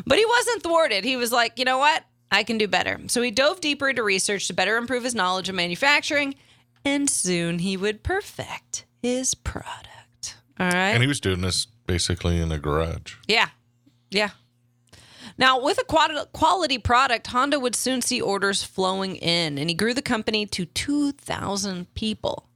[0.06, 1.04] But he wasn't thwarted.
[1.04, 2.04] He was like, you know what?
[2.32, 3.00] I can do better.
[3.08, 6.36] So he dove deeper into research to better improve his knowledge of manufacturing,
[6.84, 10.36] and soon he would perfect his product.
[10.60, 10.90] All right.
[10.90, 13.16] And he was doing this basically in a garage.
[13.28, 13.48] Yeah.
[14.10, 14.32] Yeah.
[15.38, 19.94] Now, with a quality product, Honda would soon see orders flowing in, and he grew
[19.94, 22.50] the company to 2,000 people.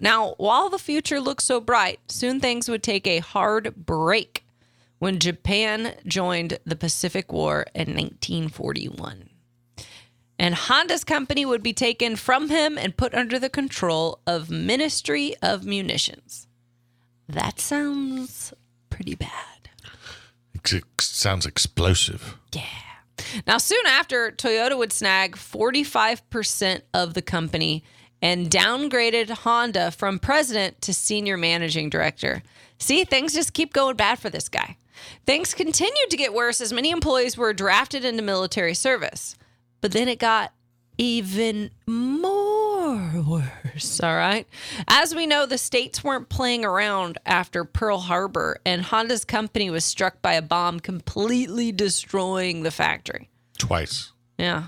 [0.00, 4.44] Now, while the future looked so bright, soon things would take a hard break
[4.98, 9.30] when Japan joined the Pacific War in 1941.
[10.38, 15.34] And Honda's company would be taken from him and put under the control of Ministry
[15.42, 16.46] of Munitions.
[17.28, 18.52] That sounds
[18.88, 19.70] pretty bad.
[20.54, 22.36] It sounds explosive.
[22.54, 22.62] Yeah.
[23.46, 27.82] Now, soon after, Toyota would snag 45% of the company
[28.20, 32.42] and downgraded Honda from president to senior managing director.
[32.78, 34.76] See, things just keep going bad for this guy.
[35.26, 39.36] Things continued to get worse as many employees were drafted into military service.
[39.80, 40.52] But then it got
[40.96, 44.46] even more worse, all right?
[44.88, 49.84] As we know, the states weren't playing around after Pearl Harbor, and Honda's company was
[49.84, 53.28] struck by a bomb, completely destroying the factory.
[53.58, 54.12] Twice.
[54.36, 54.66] Yeah.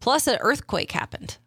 [0.00, 1.38] Plus, an earthquake happened.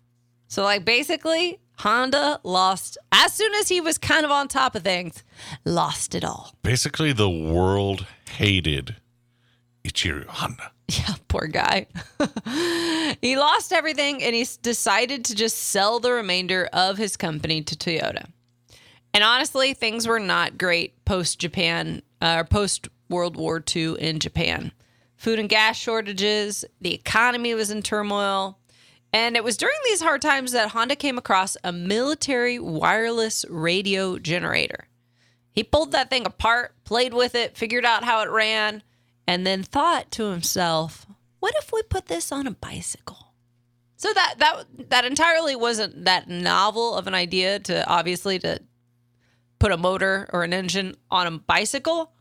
[0.48, 4.84] So, like, basically, Honda lost as soon as he was kind of on top of
[4.84, 5.24] things,
[5.66, 6.56] lost it all.
[6.64, 8.96] Basically, the world hated
[9.84, 10.72] Ichiro Honda.
[10.90, 11.88] Yeah, poor guy.
[13.22, 17.76] he lost everything and he decided to just sell the remainder of his company to
[17.76, 18.28] Toyota.
[19.14, 24.20] And honestly, things were not great post Japan uh, or post World War II in
[24.20, 24.72] Japan.
[25.18, 28.60] Food and gas shortages, the economy was in turmoil.
[29.14, 34.20] And it was during these hard times that Honda came across a military wireless radio
[34.20, 34.88] generator.
[35.52, 38.84] He pulled that thing apart, played with it, figured out how it ran,
[39.26, 41.08] and then thought to himself,
[41.40, 43.34] "What if we put this on a bicycle?"
[43.96, 48.62] So that that that entirely wasn't that novel of an idea to obviously to
[49.58, 52.12] put a motor or an engine on a bicycle.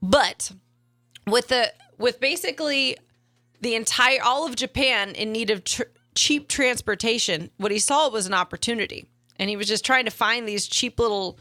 [0.00, 0.52] But
[1.26, 2.96] with the with basically
[3.64, 8.26] the entire all of Japan in need of tr- cheap transportation, what he saw was
[8.26, 9.06] an opportunity,
[9.38, 11.38] and he was just trying to find these cheap little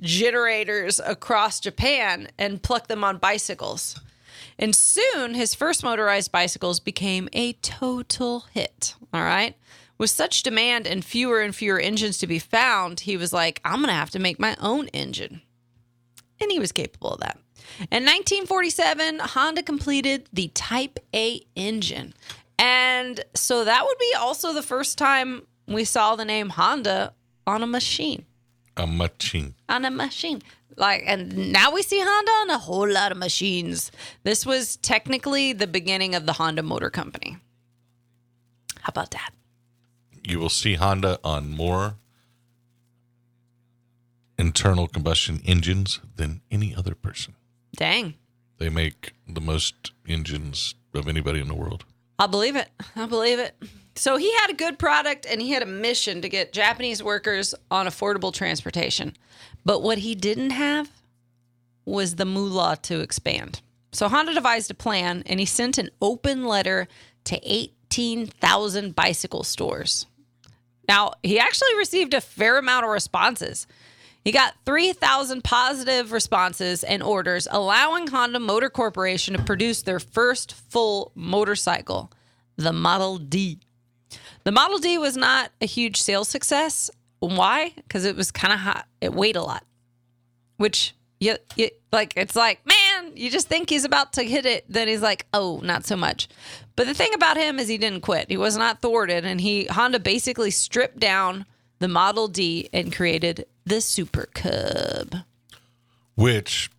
[0.00, 4.00] generators across Japan and pluck them on bicycles.
[4.58, 8.94] And soon his first motorized bicycles became a total hit.
[9.12, 9.54] All right.
[9.98, 13.80] With such demand and fewer and fewer engines to be found, he was like, I'm
[13.80, 15.42] going to have to make my own engine.
[16.40, 17.38] And he was capable of that.
[17.90, 22.14] In 1947, Honda completed the Type A engine.
[22.58, 27.12] And so that would be also the first time we saw the name Honda
[27.46, 28.24] on a machine
[28.76, 29.54] A machine.
[29.68, 30.42] on a machine.
[30.76, 33.90] Like, and now we see Honda on a whole lot of machines.
[34.24, 37.38] This was technically the beginning of the Honda Motor Company.
[38.80, 39.30] How about that?
[40.22, 41.96] You will see Honda on more
[44.38, 47.34] internal combustion engines than any other person.
[47.76, 48.14] Dang.
[48.58, 51.84] They make the most engines of anybody in the world.
[52.18, 52.68] I believe it.
[52.94, 53.54] I believe it.
[53.94, 57.54] So he had a good product and he had a mission to get Japanese workers
[57.70, 59.16] on affordable transportation.
[59.64, 60.90] But what he didn't have
[61.84, 63.60] was the moolah to expand.
[63.92, 66.88] So Honda devised a plan and he sent an open letter
[67.24, 70.06] to 18,000 bicycle stores.
[70.88, 73.66] Now, he actually received a fair amount of responses.
[74.26, 80.52] He got 3,000 positive responses and orders, allowing Honda Motor Corporation to produce their first
[80.52, 82.10] full motorcycle,
[82.56, 83.60] the Model D.
[84.42, 86.90] The Model D was not a huge sales success.
[87.20, 87.72] Why?
[87.76, 88.88] Because it was kind of hot.
[89.00, 89.64] It weighed a lot,
[90.56, 92.12] which you, you like.
[92.16, 95.60] It's like, man, you just think he's about to hit it, then he's like, oh,
[95.62, 96.26] not so much.
[96.74, 98.28] But the thing about him is he didn't quit.
[98.28, 101.46] He was not thwarted, and he Honda basically stripped down
[101.78, 105.24] the Model D and created the Super Cub.
[106.14, 106.70] which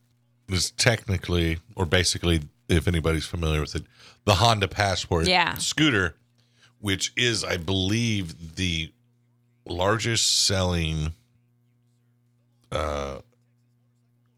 [0.49, 3.83] is technically or basically if anybody's familiar with it
[4.25, 5.55] the honda passport Yeah.
[5.55, 6.15] scooter
[6.79, 8.91] which is i believe the
[9.65, 11.11] largest selling
[12.71, 13.19] uh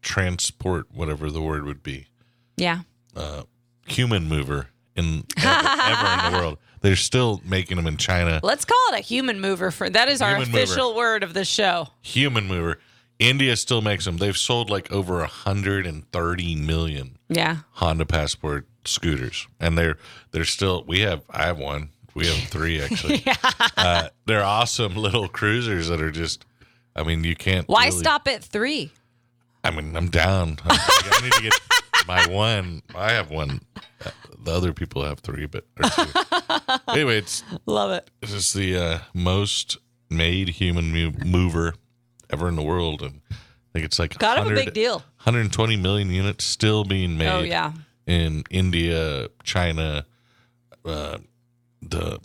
[0.02, 2.06] transport whatever the word would be
[2.56, 2.80] Yeah.
[3.16, 3.42] Uh,
[3.86, 8.64] human mover in ever, ever in the world they're still making them in china Let's
[8.64, 10.62] call it a human mover for that is our Human mover.
[10.64, 11.88] official word of the show.
[12.02, 12.78] human mover
[13.18, 17.56] india still makes them they've sold like over 130 million Yeah.
[17.72, 19.98] Honda Passport scooters, and they're
[20.32, 20.84] they're still.
[20.86, 21.90] We have I have one.
[22.14, 23.22] We have three actually.
[23.76, 26.44] uh, they're awesome little cruisers that are just.
[26.96, 27.68] I mean, you can't.
[27.68, 28.90] Why really- stop at three?
[29.62, 30.56] I mean, I'm down.
[30.64, 31.60] I need to get
[32.06, 32.82] my one.
[32.94, 33.60] I have one.
[34.42, 36.10] The other people have three, but or two.
[36.88, 38.08] anyway, it's Love it.
[38.20, 39.76] this is the uh, most
[40.08, 41.74] made human mo- mover
[42.30, 43.34] ever in the world, and I
[43.74, 44.98] think it's like Kind of a big deal.
[45.24, 47.72] 120 million units still being made Oh yeah.
[48.06, 50.06] in India, China,
[50.86, 51.18] uh,
[51.82, 52.18] the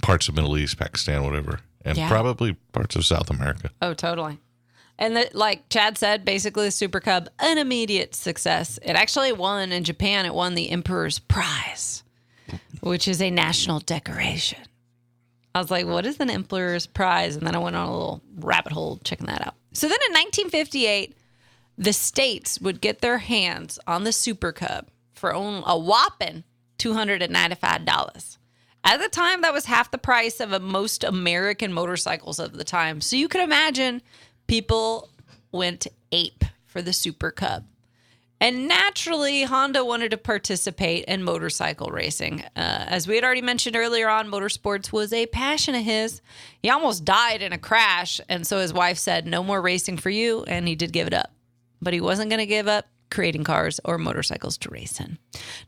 [0.00, 2.08] parts of Middle East, Pakistan, whatever, and Yeah.
[2.08, 3.70] probably parts of South America.
[3.82, 4.38] Oh, totally.
[4.98, 8.78] And the, like Chad said, basically the Super Cub, an immediate success.
[8.82, 10.26] It actually won in Japan.
[10.26, 12.02] It won the Emperor's Prize,
[12.80, 14.58] which is a national decoration.
[15.54, 17.36] I was like, what is an Emperor's Prize?
[17.36, 19.54] And then I went on a little rabbit hole checking that out.
[19.72, 21.16] So then in 1958,
[21.76, 26.42] the states would get their hands on the Super Cub for a whopping
[26.78, 28.38] $295.
[28.84, 32.64] At the time, that was half the price of a most American motorcycles of the
[32.64, 33.00] time.
[33.00, 34.02] So you can imagine
[34.48, 35.10] people
[35.52, 37.64] went ape for the Super Cub.
[38.40, 42.42] And naturally, Honda wanted to participate in motorcycle racing.
[42.56, 46.20] Uh, as we had already mentioned earlier on, motorsports was a passion of his.
[46.62, 48.20] He almost died in a crash.
[48.28, 50.44] And so his wife said, No more racing for you.
[50.44, 51.32] And he did give it up.
[51.82, 55.18] But he wasn't going to give up creating cars or motorcycles to race in.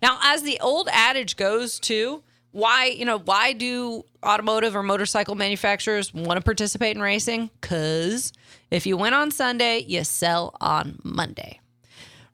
[0.01, 5.35] Now, as the old adage goes to why, you know, why do automotive or motorcycle
[5.35, 7.51] manufacturers want to participate in racing?
[7.61, 8.33] Cuz
[8.71, 11.61] if you win on Sunday, you sell on Monday.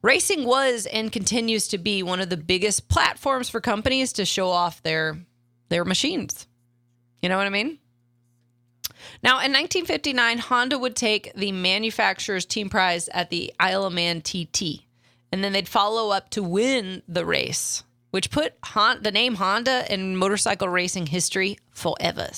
[0.01, 4.49] Racing was and continues to be one of the biggest platforms for companies to show
[4.49, 5.17] off their
[5.69, 6.47] their machines.
[7.21, 7.79] You know what I mean?
[9.23, 14.21] Now, in 1959, Honda would take the manufacturer's team prize at the Isle of Man
[14.21, 14.85] TT,
[15.31, 19.91] and then they'd follow up to win the race, which put Hon- the name Honda
[19.91, 22.29] in motorcycle racing history forever.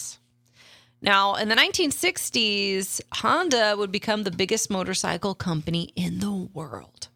[1.01, 7.07] Now, in the 1960s, Honda would become the biggest motorcycle company in the world,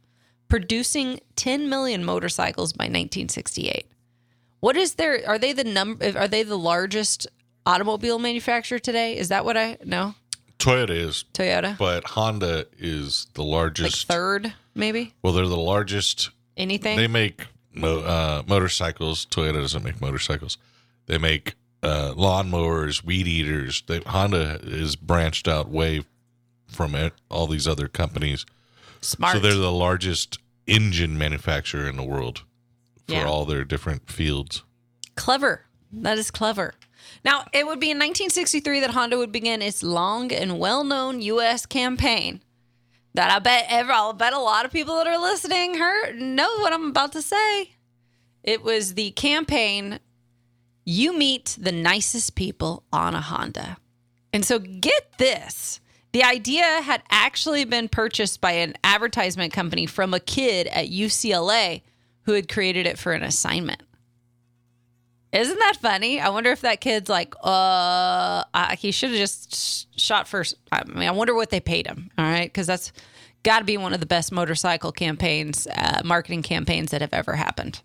[0.48, 3.86] producing 10 million motorcycles by 1968.
[4.62, 7.28] What is their are they the number are they the largest
[7.65, 9.17] automobile manufacturer today?
[9.17, 10.15] Is that what I know?
[10.60, 11.78] Toyota is, Toyota?
[11.78, 14.08] but Honda is the Like largest.
[14.08, 15.13] third, maybe?
[15.22, 16.30] well, they're the largest.
[16.56, 16.96] Anything?
[16.96, 19.26] They make mo- uh, motorcycles.
[19.26, 20.58] Toyota doesn't make motorcycles.
[21.08, 23.84] They make uh, lawnmowers, weed eaters.
[23.88, 26.04] They, Honda is branched out way
[26.67, 28.46] from it, all these other companies.
[29.02, 29.34] Smart.
[29.34, 32.43] So they're the largest engine manufacturer in the world
[33.08, 33.26] for Yeah.
[33.28, 34.63] all their different fields.
[35.15, 35.65] Clever.
[35.91, 36.74] That is clever.
[37.24, 41.65] Now, it would be in 1963 that Honda would begin its long and well-known U.S.
[41.65, 42.41] campaign.
[43.13, 46.50] That I bet ever, I'll bet a lot of people that are listening heard know
[46.60, 47.72] what I'm about to say.
[48.41, 50.00] It was the campaign
[50.86, 53.78] "You meet the nicest people on a Honda,"
[54.32, 55.80] and so get this:
[56.12, 61.82] the idea had actually been purchased by an advertisement company from a kid at UCLA
[62.24, 63.82] who had created it for an assignment.
[65.34, 66.19] Isn't that funny?
[66.19, 68.43] I wonder if that kid's like, uh,
[68.78, 70.56] he should have just shot first.
[70.72, 72.12] I mean, I wonder what they paid him.
[72.19, 72.93] All right, because that's
[73.41, 77.34] got to be one of the best motorcycle campaigns, uh, marketing campaigns that have ever
[77.34, 77.82] happened.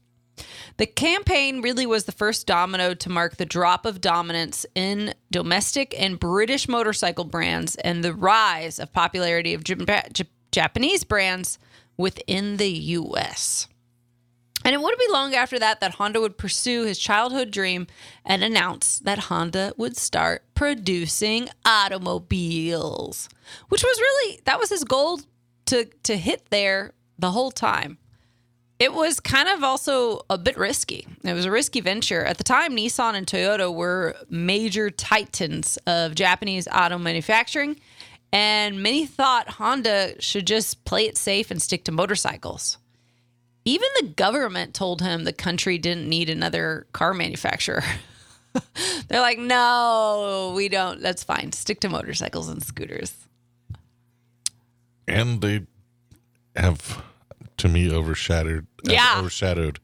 [0.77, 5.94] The campaign really was the first domino to mark the drop of dominance in domestic
[5.98, 11.59] and British motorcycle brands and the rise of popularity of Jap- Jap- Japanese brands
[11.96, 13.68] within the U.S.
[14.64, 17.87] And it wouldn't be long after that that Honda would pursue his childhood dream
[18.24, 23.29] and announce that Honda would start producing automobiles,
[23.68, 25.20] which was really that was his goal
[25.66, 27.98] to to hit there the whole time.
[28.78, 31.06] It was kind of also a bit risky.
[31.24, 32.24] It was a risky venture.
[32.24, 37.80] At the time, Nissan and Toyota were major titans of Japanese auto manufacturing,
[38.32, 42.78] and many thought Honda should just play it safe and stick to motorcycles.
[43.64, 47.82] Even the government told him the country didn't need another car manufacturer.
[49.08, 51.02] They're like, no, we don't.
[51.02, 51.50] That's fine.
[51.50, 53.12] Stick to motorcycles and scooters.
[55.08, 55.66] and they
[56.54, 57.02] have
[57.56, 59.16] to me overshadowed Yeah.
[59.18, 59.80] overshadowed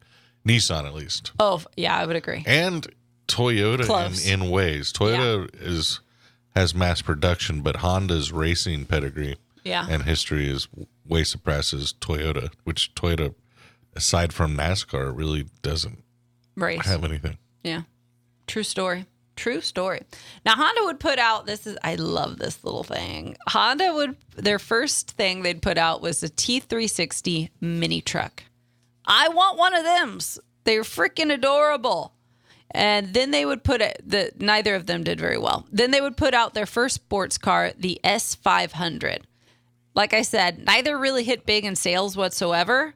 [0.46, 2.42] Nissan at least Oh, yeah, I would agree.
[2.46, 2.87] and
[3.28, 6.00] Toyota in, in ways Toyota is
[6.54, 9.87] has mass production but Honda's racing pedigree Yeah.
[9.88, 10.68] and history is
[11.07, 13.35] way surpasses Toyota which Toyota
[13.96, 16.02] aside from NASCAR really doesn't
[16.57, 16.85] Race.
[16.85, 17.83] have anything Yeah.
[18.46, 19.07] True story.
[19.37, 20.02] True story.
[20.44, 23.37] Now Honda would put out this is I love this little thing.
[23.48, 28.44] Honda would their first thing they'd put out was the T360 mini truck.
[29.07, 30.38] I want one of them's.
[30.64, 32.14] They're freaking adorable.
[32.71, 35.67] And then they would put it the neither of them did very well.
[35.71, 39.21] Then they would put out their first sports car, the S500.
[39.95, 42.95] Like I said, neither really hit big in sales whatsoever,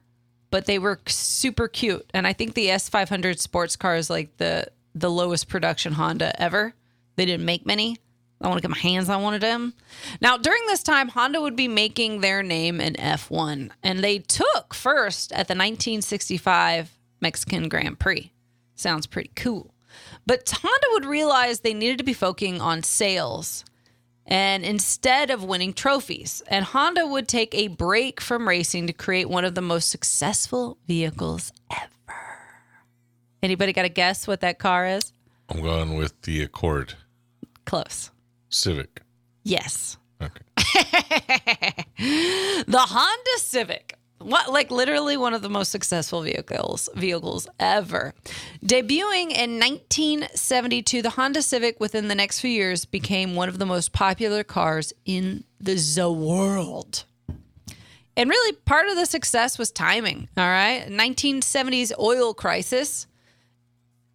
[0.51, 2.09] but they were super cute.
[2.13, 6.73] And I think the S500 sports car is like the the lowest production Honda ever.
[7.15, 7.97] They didn't make many.
[8.41, 9.73] I want to get my hands on one of them.
[10.21, 14.73] Now, during this time, Honda would be making their name in F1, and they took
[14.73, 18.31] first at the 1965 Mexican Grand Prix.
[18.75, 19.73] Sounds pretty cool.
[20.25, 23.65] But Honda would realize they needed to be focusing on sales
[24.25, 26.41] and instead of winning trophies.
[26.47, 30.77] And Honda would take a break from racing to create one of the most successful
[30.87, 31.89] vehicles ever.
[33.41, 35.11] Anybody got a guess what that car is?
[35.49, 36.93] I'm going with the Accord
[37.65, 38.11] Close.
[38.49, 39.01] Civic
[39.43, 39.97] Yes.
[40.21, 40.41] okay
[42.67, 43.95] The Honda Civic.
[44.19, 48.13] What like literally one of the most successful vehicles vehicles ever.
[48.65, 53.65] Debuting in 1972, the Honda Civic within the next few years became one of the
[53.65, 57.05] most popular cars in the world.
[58.17, 60.85] And really part of the success was timing, all right?
[60.89, 63.07] 1970s oil crisis.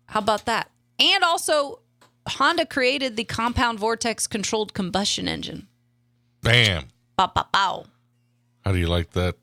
[0.07, 0.70] How about that?
[0.99, 1.80] And also
[2.28, 5.68] Honda created the compound vortex controlled combustion engine.
[6.42, 7.84] bam Pow, pow, pow.
[8.64, 9.36] how do you like that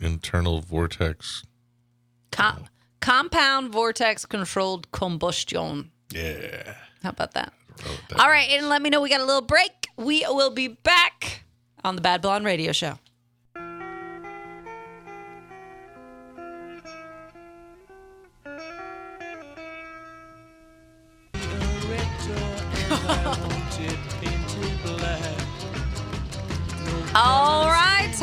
[0.00, 1.44] internal vortex.
[2.32, 2.66] Com-
[3.00, 5.90] compound vortex controlled combustion.
[6.12, 6.74] Yeah.
[7.02, 7.52] How about that
[8.18, 9.70] All right, and let me know we got a little break.
[9.96, 11.44] We will be back
[11.84, 12.98] on the Bad Blonde Radio Show.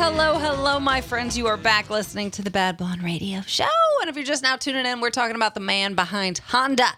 [0.06, 1.36] Hello, hello, my friends.
[1.38, 3.64] You are back listening to the Bad Blonde Radio Show.
[4.02, 6.88] And if you're just now tuning in, we're talking about the man behind Honda.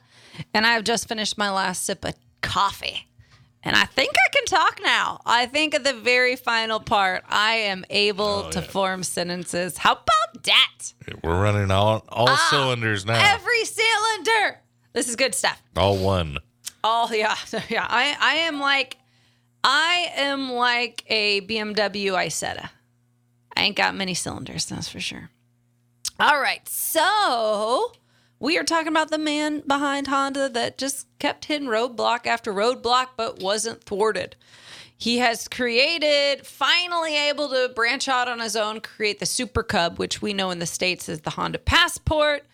[0.53, 3.07] And I've just finished my last sip of coffee.
[3.63, 5.21] And I think I can talk now.
[5.25, 8.67] I think at the very final part, I am able Oh, to yeah.
[8.67, 9.79] form sentences.
[9.79, 10.93] How about that?
[11.23, 13.21] We're running all all Ah, cylinders now.
[13.35, 14.61] Every cylinder.
[14.95, 15.63] This is good stuff.
[15.77, 16.39] all one.
[16.83, 17.37] Oh yeah,
[17.69, 17.87] yeah.
[17.89, 18.97] I I am like,
[19.63, 22.71] I am like a BMW Isetta.
[23.57, 25.31] I ain't got many cylinders, that's for sure.
[26.21, 27.93] All right, so
[28.39, 33.09] we are talking about the man behind Honda that just kept hitting roadblock after roadblock,
[33.17, 34.37] but wasn't thwarted.
[34.99, 39.99] He has created, finally able to branch out on his own, create the Super Cub,
[39.99, 42.45] which we know in the States is the Honda Passport.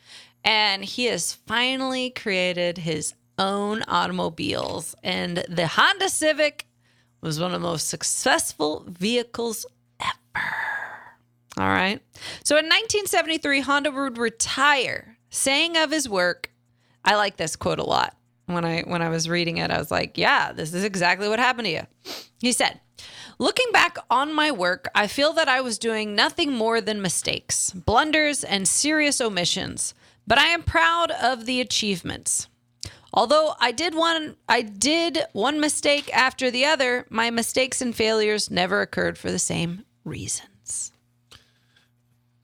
[0.45, 4.97] And he has finally created his own automobiles.
[5.05, 6.67] And the Honda Civic
[7.21, 9.65] was one of the most successful vehicles
[10.01, 10.72] ever.
[11.59, 12.01] All right.
[12.45, 16.51] So in 1973, Honda would retire, saying of his work,
[17.05, 18.17] I like this quote a lot.
[18.47, 21.39] When I when I was reading it, I was like, yeah, this is exactly what
[21.39, 21.87] happened to you.
[22.41, 22.81] He said,
[23.39, 27.73] Looking back on my work, I feel that I was doing nothing more than mistakes,
[27.73, 29.95] blunders, and serious omissions,
[30.27, 32.49] but I am proud of the achievements.
[33.13, 38.51] Although I did one I did one mistake after the other, my mistakes and failures
[38.51, 40.52] never occurred for the same reasons.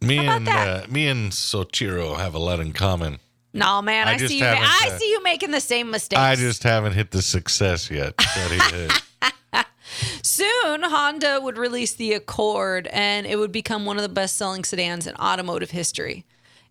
[0.00, 3.18] Me and uh, me and Soichiro have a lot in common.
[3.52, 4.44] No, man, I I, see you.
[4.44, 6.20] Ma- I uh, see you making the same mistakes.
[6.20, 8.16] I just haven't hit the success yet.
[8.16, 9.62] that he.
[10.22, 15.06] Soon, Honda would release the Accord, and it would become one of the best-selling sedans
[15.06, 16.24] in automotive history.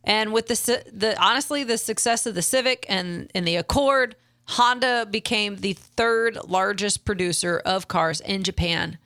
[0.03, 4.15] And with the the honestly, the success of the Civic and and the Accord,
[4.45, 8.97] Honda became the third largest producer of cars in Japan.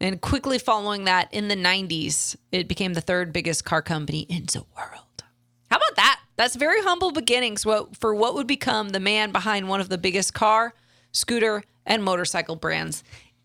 [0.00, 4.44] And quickly following that, in the 90s, it became the third biggest car company in
[4.44, 5.24] the world.
[5.70, 6.20] How about that?
[6.36, 10.34] That's very humble beginnings for what would become the man behind one of the biggest
[10.34, 10.74] car,
[11.12, 13.02] scooter, and motorcycle brands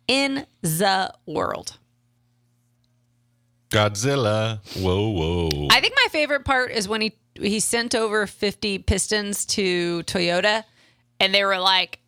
[0.08, 1.78] in the world.
[3.70, 4.60] Godzilla.
[4.76, 5.68] Whoa, whoa.
[5.72, 10.66] I think my favorite part is when he he sent over 50 pistons to Toyota
[11.22, 12.00] and they were like,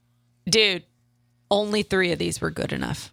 [0.50, 0.84] "Dude,
[1.50, 3.13] only 3 of these were good enough."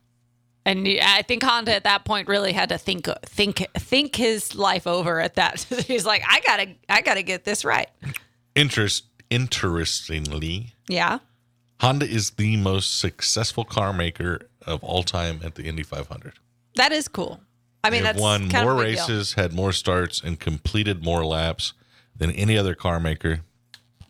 [0.67, 4.87] And I think Honda at that point really had to think think think his life
[4.87, 5.61] over at that.
[5.87, 7.89] He's like, "I got to I got to get this right."
[8.55, 9.05] Interest.
[9.31, 11.19] Interestingly, Yeah.
[11.81, 16.35] Honda is the most successful car maker of all time at the Indy 500.
[16.75, 17.41] That is cool.
[17.83, 19.07] I mean, They've that's won more big deal.
[19.07, 21.73] races, had more starts, and completed more laps
[22.15, 23.41] than any other car maker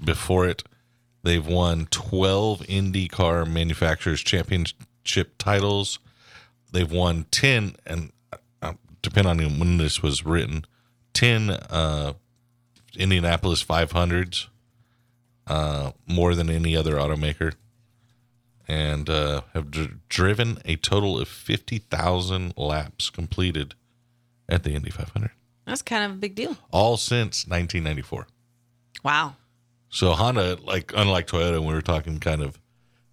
[0.03, 0.65] before it.
[1.23, 5.99] They've won 12 Indy car manufacturers championship titles.
[6.73, 8.13] They've won 10, and
[8.63, 10.65] uh, depending on when this was written,
[11.15, 12.13] 10 uh,
[12.97, 14.47] Indianapolis 500s,
[15.47, 17.55] uh, more than any other automaker,
[18.69, 23.75] and uh, have dr- driven a total of 50,000 laps completed
[24.49, 25.31] at the Indy 500,
[25.65, 26.57] That's kind of a big deal.
[26.71, 28.27] all since 1994.
[29.05, 29.37] Wow.
[29.89, 32.61] So Honda, like unlike Toyota, when we were talking, kind of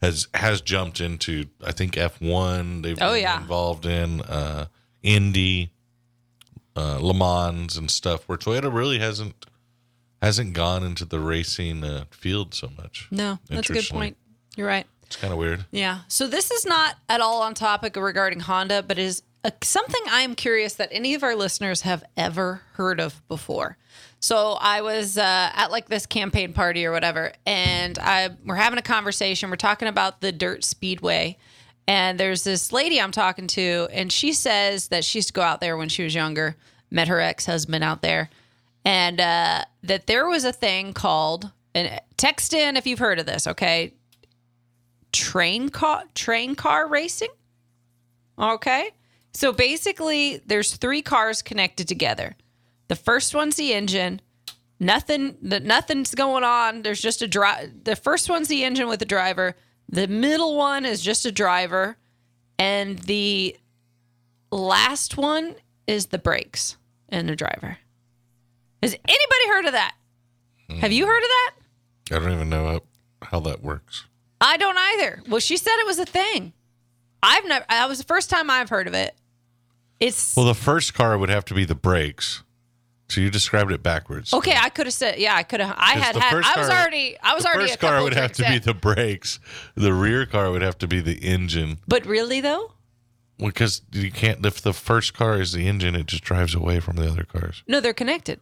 [0.02, 2.84] has has jumped into I think F1.
[2.84, 3.42] They've Oh, been yeah.
[3.42, 4.68] involved in uh,
[5.04, 5.72] Indy,
[6.76, 8.28] uh, Le Mans, and stuff.
[8.28, 9.46] Where Toyota really hasn't
[10.22, 13.08] hasn't gone into the racing uh, field so much.
[13.12, 14.18] No, that's a good point.
[14.56, 14.86] You're right.
[15.04, 15.66] It's kind of weird.
[15.72, 16.00] Yeah.
[16.10, 20.36] So this is not at all on topic regarding Honda, but is a, something I'm
[20.36, 23.78] curious that any of our listeners have ever heard of before.
[24.20, 28.78] So I was uh, at like this campaign party or whatever, and I we're having
[28.78, 29.50] a conversation.
[29.50, 31.38] We're talking about the dirt speedway,
[31.88, 35.42] and there's this lady I'm talking to, and she says that she used to go
[35.42, 36.56] out there when she was younger.
[36.90, 38.30] Met her ex husband out there,
[38.86, 43.26] and uh, that there was a thing called and text in if you've heard of
[43.26, 43.46] this.
[43.48, 43.94] Okay,
[45.12, 47.30] train car train car racing.
[48.40, 48.92] Okay.
[49.38, 52.36] So basically there's three cars connected together.
[52.88, 54.20] The first one's the engine.
[54.80, 56.82] Nothing the, nothing's going on.
[56.82, 57.84] There's just a drive.
[57.84, 59.56] The first one's the engine with the driver.
[59.90, 61.98] The middle one is just a driver
[62.58, 63.56] and the
[64.52, 65.54] last one
[65.86, 66.76] is the brakes.
[67.08, 67.78] and the driver.
[68.82, 69.94] Has anybody heard of that?
[70.80, 71.52] Have you heard of that?
[72.10, 72.82] I don't even know how,
[73.22, 74.08] how that works.
[74.42, 75.22] I don't either.
[75.30, 76.54] Well, she said it was a thing.
[77.22, 77.66] I've never.
[77.70, 79.16] That was the first time I've heard of it.
[80.00, 82.44] It's Well, the first car would have to be the brakes.
[83.10, 84.34] So you described it backwards.
[84.34, 84.56] okay.
[84.60, 85.74] I could have said, yeah, I could have.
[85.80, 86.34] I had had.
[86.34, 87.18] I was car- already.
[87.24, 87.64] I was the already.
[87.70, 89.40] first a car would have to be the brakes.
[89.76, 91.78] The rear car would have to be the engine.
[91.88, 92.74] But really though,
[93.38, 94.46] Because you can't.
[94.46, 97.64] If the first car is the engine, it just drives away from the other cars.
[97.66, 98.42] no, they're connected.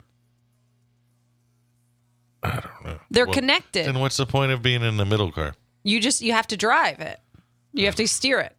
[2.43, 2.99] I don't know.
[3.10, 3.86] They're Well, connected.
[3.88, 5.53] Then what's the point of being in the middle car?
[5.84, 7.20] You just you have to drive it.
[7.74, 8.56] You have to steer it.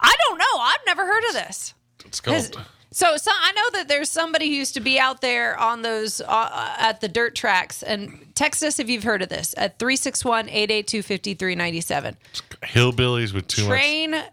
[0.00, 0.58] I don't know.
[0.60, 1.74] I've never heard of this.
[2.06, 2.58] It's called.
[2.94, 6.20] So, so I know that there's somebody who used to be out there on those
[6.20, 12.16] uh, at the dirt tracks and text us if you've heard of this at 361-882-5397.
[12.62, 14.26] hillbillies with too Train much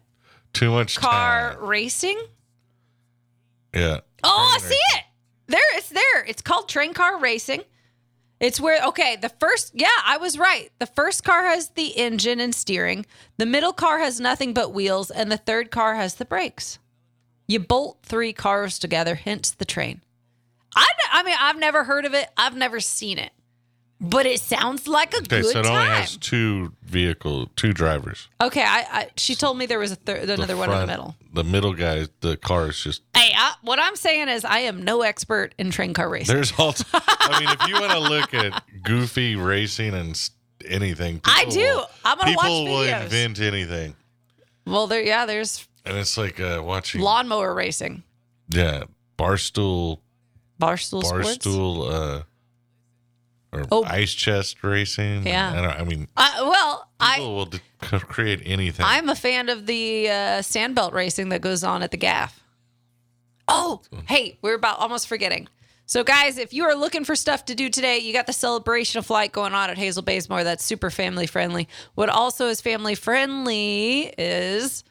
[0.52, 1.66] too much car time.
[1.66, 2.20] racing.
[3.74, 4.00] Yeah.
[4.24, 5.04] Oh, I see it.
[5.48, 6.26] There it's there.
[6.28, 7.62] It's called train car racing.
[8.40, 10.70] It's where okay, the first yeah, I was right.
[10.80, 13.06] The first car has the engine and steering.
[13.38, 16.80] The middle car has nothing but wheels and the third car has the brakes.
[17.50, 20.02] You bolt three cars together, hence the train.
[20.76, 22.30] I, I mean, I've never heard of it.
[22.38, 23.32] I've never seen it,
[24.00, 26.02] but it sounds like a Okay, good so it only time.
[26.02, 28.28] has two vehicle, two drivers.
[28.40, 30.86] okay, I, I she told me there was a third, The another one in the
[30.86, 31.16] front- middle.
[31.34, 33.02] The middle guy, the car is just.
[33.16, 36.36] Hey, I, what I'm saying is, I am no expert in train car racing.
[36.36, 36.76] There's all.
[36.94, 40.30] I mean, if you want to look at goofy racing and s-
[40.68, 41.60] anything, I people do.
[41.62, 43.04] will- I'm gonna watch People will videos.
[43.06, 43.96] invent anything,
[44.68, 47.02] Well, there, yeah, there's and it's like uh, watching.
[47.02, 48.04] lawnmower racing,
[48.50, 48.84] Yeah,
[49.18, 50.00] barstool,
[50.62, 51.38] barstool, sports.
[51.40, 52.24] barstool, uh,
[53.52, 53.84] or Oh.
[53.86, 55.26] ice chest racing.
[55.26, 55.52] Yeah.
[55.52, 58.86] I, don't, I mean, Uh, well, people I will d- c- create anything.
[58.86, 62.40] I'm a fan of the uh, sandbelt racing that goes on at the Gaff.
[63.48, 65.48] Oh, hey, we're about almost forgetting.
[65.88, 69.00] So, guys, if you are looking for stuff to do today, you got the celebration
[69.00, 70.44] of flight going on at Hazel Bazemore.
[70.44, 71.68] That's super family friendly.
[71.96, 74.84] What also is family friendly is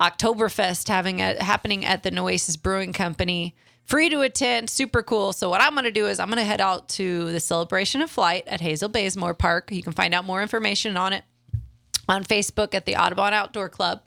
[0.00, 3.54] Oktoberfest having a, happening at the Nueces Brewing Company.
[3.84, 5.32] Free to attend, super cool.
[5.32, 8.02] So what I'm going to do is I'm going to head out to the celebration
[8.02, 9.70] of flight at Hazel Bazemore Park.
[9.70, 11.24] You can find out more information on it
[12.08, 14.02] on Facebook at the Audubon Outdoor Club.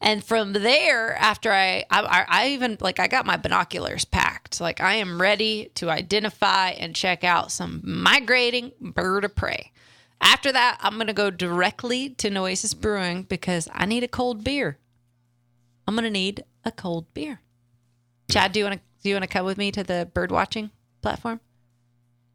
[0.00, 4.60] And from there, after I, I, I even like, I got my binoculars packed.
[4.60, 9.72] Like, I am ready to identify and check out some migrating bird of prey.
[10.20, 14.44] After that, I'm going to go directly to Nueces Brewing because I need a cold
[14.44, 14.78] beer.
[15.86, 17.40] I'm going to need a cold beer.
[18.30, 20.30] Chad, do you want to do you want to come with me to the bird
[20.32, 20.70] watching
[21.02, 21.40] platform?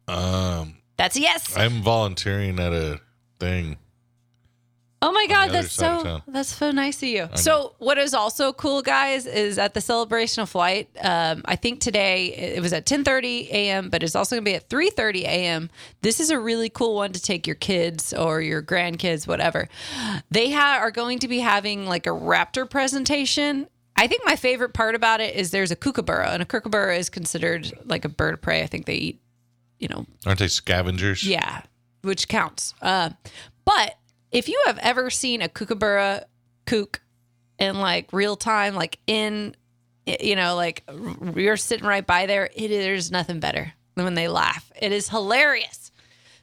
[0.06, 1.56] um, That's a yes.
[1.56, 3.00] I'm volunteering at a
[3.40, 3.76] thing.
[5.02, 7.28] Oh my god, that's so that's so nice of you.
[7.34, 10.90] So what is also cool, guys, is at the celebration of flight.
[11.00, 14.54] Um, I think today it was at 10:30 a.m., but it's also going to be
[14.56, 15.70] at 3:30 a.m.
[16.02, 19.68] This is a really cool one to take your kids or your grandkids, whatever.
[20.30, 23.68] They ha- are going to be having like a raptor presentation.
[23.96, 27.08] I think my favorite part about it is there's a kookaburra, and a kookaburra is
[27.08, 28.62] considered like a bird of prey.
[28.62, 29.20] I think they eat,
[29.78, 31.24] you know, Aren't they scavengers?
[31.24, 31.62] yeah,
[32.02, 32.74] which counts.
[32.82, 33.10] Uh,
[33.64, 33.96] but
[34.32, 36.24] if you have ever seen a kookaburra
[36.66, 37.00] kook
[37.58, 39.54] in like real time, like in,
[40.06, 40.84] you know, like
[41.36, 44.70] you're sitting right by there, it there's nothing better than when they laugh.
[44.80, 45.90] It is hilarious.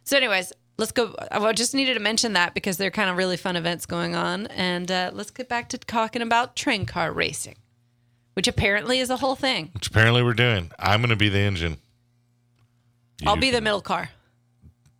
[0.04, 1.16] So, anyways, let's go.
[1.32, 4.48] I just needed to mention that because they're kind of really fun events going on,
[4.48, 7.56] and uh, let's get back to talking about train car racing,
[8.34, 9.70] which apparently is a whole thing.
[9.74, 10.72] Which apparently we're doing.
[10.80, 11.78] I'm going to be the engine.
[13.26, 14.12] I'll You- be the middle car.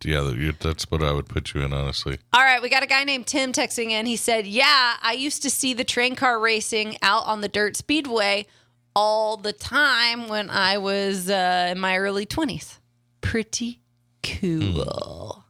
[0.04, 2.18] Yeah, that's what I would put you in, honestly.
[2.32, 4.06] All right, we got a guy named Tim texting in.
[4.06, 7.76] He said, Yeah, I used to see the train car racing out on the dirt
[7.76, 8.46] speedway
[8.94, 12.78] all the time when I was uh, in my early 20s.
[13.20, 13.80] Pretty
[14.22, 15.44] cool.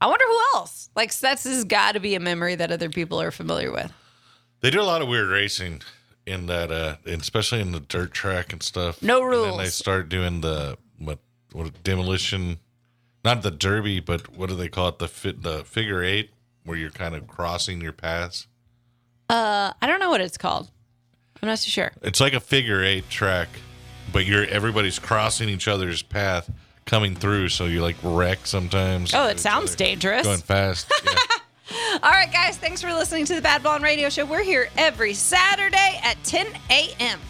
[0.00, 0.88] I wonder who else.
[0.96, 3.92] Like, that's has got to be a memory that other people are familiar with.
[4.60, 5.82] They do a lot of weird racing
[6.26, 9.02] in that, uh, especially in the dirt track and stuff.
[9.02, 11.18] No And then they start doing the what,
[11.52, 12.58] what demolition,
[13.24, 14.98] not the derby, but what do they call it?
[14.98, 16.30] The fit, the figure eight,
[16.64, 18.46] where you're kind of crossing your paths.
[19.28, 20.70] Uh, I don't know what it's called.
[21.42, 21.92] I'm not too sure.
[22.02, 23.48] It's like a figure eight track,
[24.12, 26.50] but you're everybody's crossing each other's path
[26.84, 29.14] coming through, so you like wreck sometimes.
[29.14, 30.26] Oh, it sounds other, dangerous.
[30.26, 30.92] Going fast.
[31.04, 31.14] Yeah.
[32.02, 34.24] All right, guys, thanks for listening to the Bad Blonde Radio Show.
[34.26, 37.20] We're here every Saturday at 10 a.m.